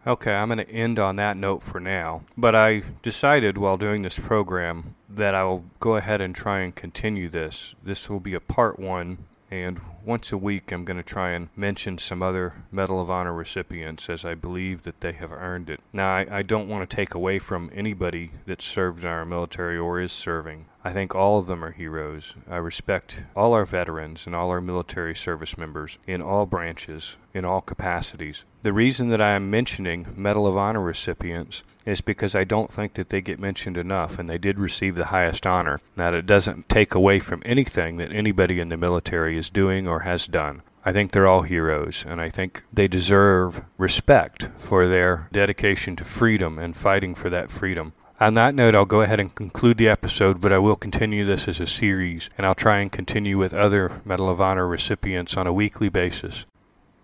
Okay, 0.05 0.35
I'm 0.35 0.49
going 0.49 0.59
to 0.59 0.69
end 0.69 0.99
on 0.99 1.15
that 1.15 1.37
note 1.37 1.63
for 1.63 1.79
now, 1.79 2.25
but 2.37 2.57
I 2.57 2.83
decided 3.01 3.57
while 3.57 3.77
doing 3.77 4.03
this 4.03 4.19
program 4.19 4.97
that 5.09 5.33
I 5.33 5.45
will 5.45 5.65
go 5.79 5.95
ahead 5.95 6.21
and 6.21 6.35
try 6.35 6.59
and 6.59 6.75
continue 6.75 7.29
this. 7.29 7.77
This 7.85 8.11
will 8.11 8.19
be 8.19 8.35
a 8.35 8.41
part 8.41 8.81
one, 8.81 9.28
and 9.51 9.81
once 10.05 10.33
a 10.33 10.39
week 10.39 10.73
I'm 10.73 10.85
going 10.85 10.97
to 10.97 11.03
try 11.03 11.31
and 11.31 11.49
mention 11.57 11.99
some 11.99 12.23
other 12.23 12.55
Medal 12.71 13.01
of 13.01 13.11
Honor 13.11 13.33
recipients 13.33 14.09
as 14.09 14.25
I 14.25 14.35
believe 14.35 14.83
that 14.83 15.01
they 15.01 15.13
have 15.13 15.33
earned 15.33 15.71
it. 15.71 15.81
Now, 15.93 16.15
I, 16.15 16.27
I 16.31 16.43
don't 16.43 16.69
want 16.69 16.89
to 16.89 16.97
take 16.97 17.15
away 17.15 17.39
from 17.39 17.71
anybody 17.75 18.33
that 18.47 18.63
served 18.63 19.05
in 19.05 19.09
our 19.09 19.25
military 19.25 19.79
or 19.79 20.01
is 20.01 20.13
serving. 20.13 20.67
I 20.89 20.93
think 20.95 21.15
all 21.15 21.39
of 21.39 21.47
them 21.49 21.63
are 21.63 21.73
heroes. 21.73 22.35
I 22.49 22.57
respect 22.57 23.23
all 23.37 23.53
our 23.53 23.67
veterans 23.67 24.25
and 24.25 24.35
all 24.35 24.49
our 24.49 24.63
military 24.63 25.15
service 25.15 25.59
members 25.59 25.99
in 26.07 26.23
all 26.23 26.47
branches, 26.47 27.19
in 27.35 27.45
all 27.45 27.61
capacities. 27.61 28.47
The 28.63 28.73
reason 28.73 29.11
that 29.11 29.21
I 29.21 29.33
am 29.33 29.51
mentioning 29.51 30.07
Medal 30.17 30.47
of 30.47 30.57
Honor 30.57 30.81
recipients 30.81 31.63
is 31.85 32.01
because 32.01 32.35
I 32.35 32.45
don't 32.45 32.73
think 32.73 32.95
that 32.95 33.11
they 33.11 33.21
get 33.21 33.39
mentioned 33.39 33.77
enough, 33.77 34.19
and 34.19 34.31
they 34.31 34.39
did 34.39 34.59
receive 34.59 34.95
the 34.95 35.13
highest 35.13 35.47
honor. 35.47 35.79
Now, 35.95 36.15
it 36.15 36.25
doesn't 36.25 36.71
take 36.71 36.95
away 36.95 37.19
from 37.19 37.43
anything 37.45 37.99
that 37.99 38.11
anybody 38.11 38.59
in 38.59 38.71
the 38.71 38.79
military 38.79 39.37
is 39.37 39.51
doing 39.51 39.87
or 39.87 40.01
has 40.01 40.27
done. 40.27 40.63
I 40.87 40.93
think 40.93 41.13
they're 41.13 41.29
all 41.29 41.43
heroes, 41.43 42.07
and 42.09 42.19
I 42.19 42.31
think 42.31 42.63
they 42.73 42.89
deserve 42.89 43.63
respect 43.77 44.49
for 44.57 44.87
their 44.87 45.29
dedication 45.33 45.97
to 45.97 46.05
freedom 46.05 46.59
and 46.59 46.75
fighting 46.75 47.15
for 47.15 47.29
that 47.29 47.51
freedom. 47.51 47.93
On 48.21 48.35
that 48.35 48.57
note, 48.57 48.75
I'll 48.75 48.85
go 48.85 49.03
ahead 49.03 49.21
and 49.21 49.33
conclude 49.33 49.79
the 49.79 49.89
episode, 49.89 50.41
but 50.41 50.53
I 50.53 50.59
will 50.59 50.75
continue 50.75 51.25
this 51.25 51.47
as 51.47 51.61
a 51.61 51.67
series, 51.67 52.31
and 52.37 52.45
I'll 52.45 52.55
try 52.57 52.79
and 52.79 52.91
continue 52.91 53.39
with 53.39 53.55
other 53.55 54.03
Medal 54.05 54.29
of 54.29 54.41
Honor 54.41 54.67
recipients 54.67 55.37
on 55.37 55.47
a 55.47 55.53
weekly 55.53 55.89
basis. 55.89 56.45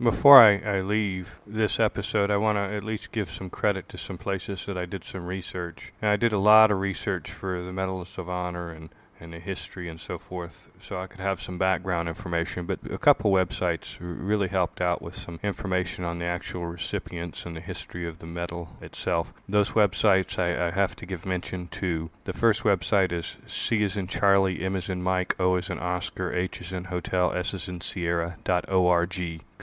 Before 0.03 0.41
I, 0.41 0.59
I 0.59 0.81
leave 0.81 1.39
this 1.47 1.79
episode, 1.79 2.33
I 2.33 2.37
want 2.37 2.57
to 2.57 2.63
at 2.63 2.83
least 2.83 3.13
give 3.13 3.31
some 3.31 3.49
credit 3.49 3.89
to 3.91 3.97
some 3.97 4.19
places 4.19 4.67
that 4.67 4.77
I 4.77 4.87
did 4.87 5.05
some 5.05 5.27
research. 5.27 5.93
And 6.03 6.11
I 6.11 6.17
did 6.17 6.33
a 6.33 6.39
lot 6.39 6.73
of 6.73 6.81
research 6.81 7.31
for 7.31 7.63
the 7.63 7.71
Medalists 7.71 8.19
of 8.19 8.29
Honor 8.29 8.73
and 8.73 8.91
and 9.21 9.33
the 9.33 9.39
history 9.39 9.89
and 9.89 10.01
so 10.01 10.19
forth, 10.19 10.69
so 10.79 10.99
I 10.99 11.07
could 11.07 11.21
have 11.21 11.41
some 11.41 11.59
background 11.59 12.09
information. 12.09 12.67
But 12.67 12.81
a 12.91 12.99
couple 12.99 13.31
websites 13.31 13.99
really 14.01 14.49
helped 14.49 14.81
out 14.81 15.01
with 15.01 15.15
some 15.15 15.41
information 15.43 16.05
on 16.05 16.19
the 16.19 16.25
actual 16.25 16.67
recipients 16.67 17.47
and 17.47 17.57
the 17.57 17.61
history 17.61 18.07
of 18.07 18.19
the 18.19 18.27
medal 18.27 18.71
itself. 18.81 19.33
Those 19.49 19.73
websites 19.73 20.39
I, 20.39 20.69
I 20.69 20.71
have 20.71 20.97
to 20.97 21.07
give 21.07 21.25
mention 21.25 21.69
to. 21.69 22.11
The 22.25 22.33
first 22.33 22.63
website 22.63 23.13
is 23.13 23.37
C 23.47 23.83
is 23.83 23.97
in 23.97 24.07
Charlie, 24.07 24.63
M 24.63 24.77
is 24.77 24.89
in 24.89 25.03
Mike, 25.03 25.35
O 25.39 25.57
is 25.57 25.71
in 25.71 25.79
Oscar, 25.79 26.33
H 26.33 26.61
is 26.61 26.73
in 26.73 26.85
Hotel, 26.85 27.33
S 27.33 27.55
is 27.55 27.69
in 27.69 27.81
Sierra 27.81 28.37
dot 28.45 28.69
org. 28.71 29.15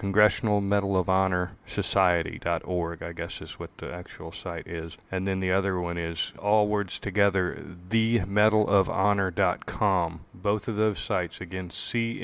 Congressional 0.01 0.59
Medal 0.61 0.97
of 0.97 1.09
Honor 1.09 1.55
Society.org, 1.63 3.03
I 3.03 3.13
guess 3.13 3.39
is 3.39 3.59
what 3.59 3.77
the 3.77 3.93
actual 3.93 4.31
site 4.31 4.65
is. 4.65 4.97
And 5.11 5.27
then 5.27 5.41
the 5.41 5.51
other 5.51 5.79
one 5.79 5.99
is 5.99 6.33
all 6.39 6.67
words 6.67 6.97
together, 6.97 7.55
themedalofhonor.com. 7.87 10.21
Both 10.33 10.67
of 10.67 10.75
those 10.75 10.97
sites, 10.97 11.39
again, 11.39 11.69
cmohs.org 11.69 12.15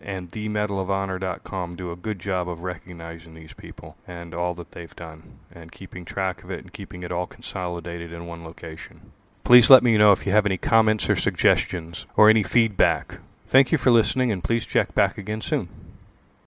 and 0.00 0.30
the 0.30 0.48
Medal 0.48 0.78
of 0.78 0.86
themedalofhonor.com 0.86 1.74
do 1.74 1.90
a 1.90 1.96
good 1.96 2.20
job 2.20 2.48
of 2.48 2.62
recognizing 2.62 3.34
these 3.34 3.52
people 3.52 3.96
and 4.06 4.32
all 4.32 4.54
that 4.54 4.70
they've 4.70 4.94
done 4.94 5.40
and 5.50 5.72
keeping 5.72 6.04
track 6.04 6.44
of 6.44 6.52
it 6.52 6.60
and 6.60 6.72
keeping 6.72 7.02
it 7.02 7.10
all 7.10 7.26
consolidated 7.26 8.12
in 8.12 8.28
one 8.28 8.44
location. 8.44 9.10
Please 9.42 9.68
let 9.68 9.82
me 9.82 9.98
know 9.98 10.12
if 10.12 10.24
you 10.24 10.30
have 10.30 10.46
any 10.46 10.56
comments 10.56 11.10
or 11.10 11.16
suggestions 11.16 12.06
or 12.16 12.30
any 12.30 12.44
feedback 12.44 13.18
Thank 13.50 13.72
you 13.72 13.78
for 13.78 13.90
listening, 13.90 14.30
and 14.30 14.44
please 14.44 14.64
check 14.64 14.94
back 14.94 15.18
again 15.18 15.40
soon. 15.40 15.89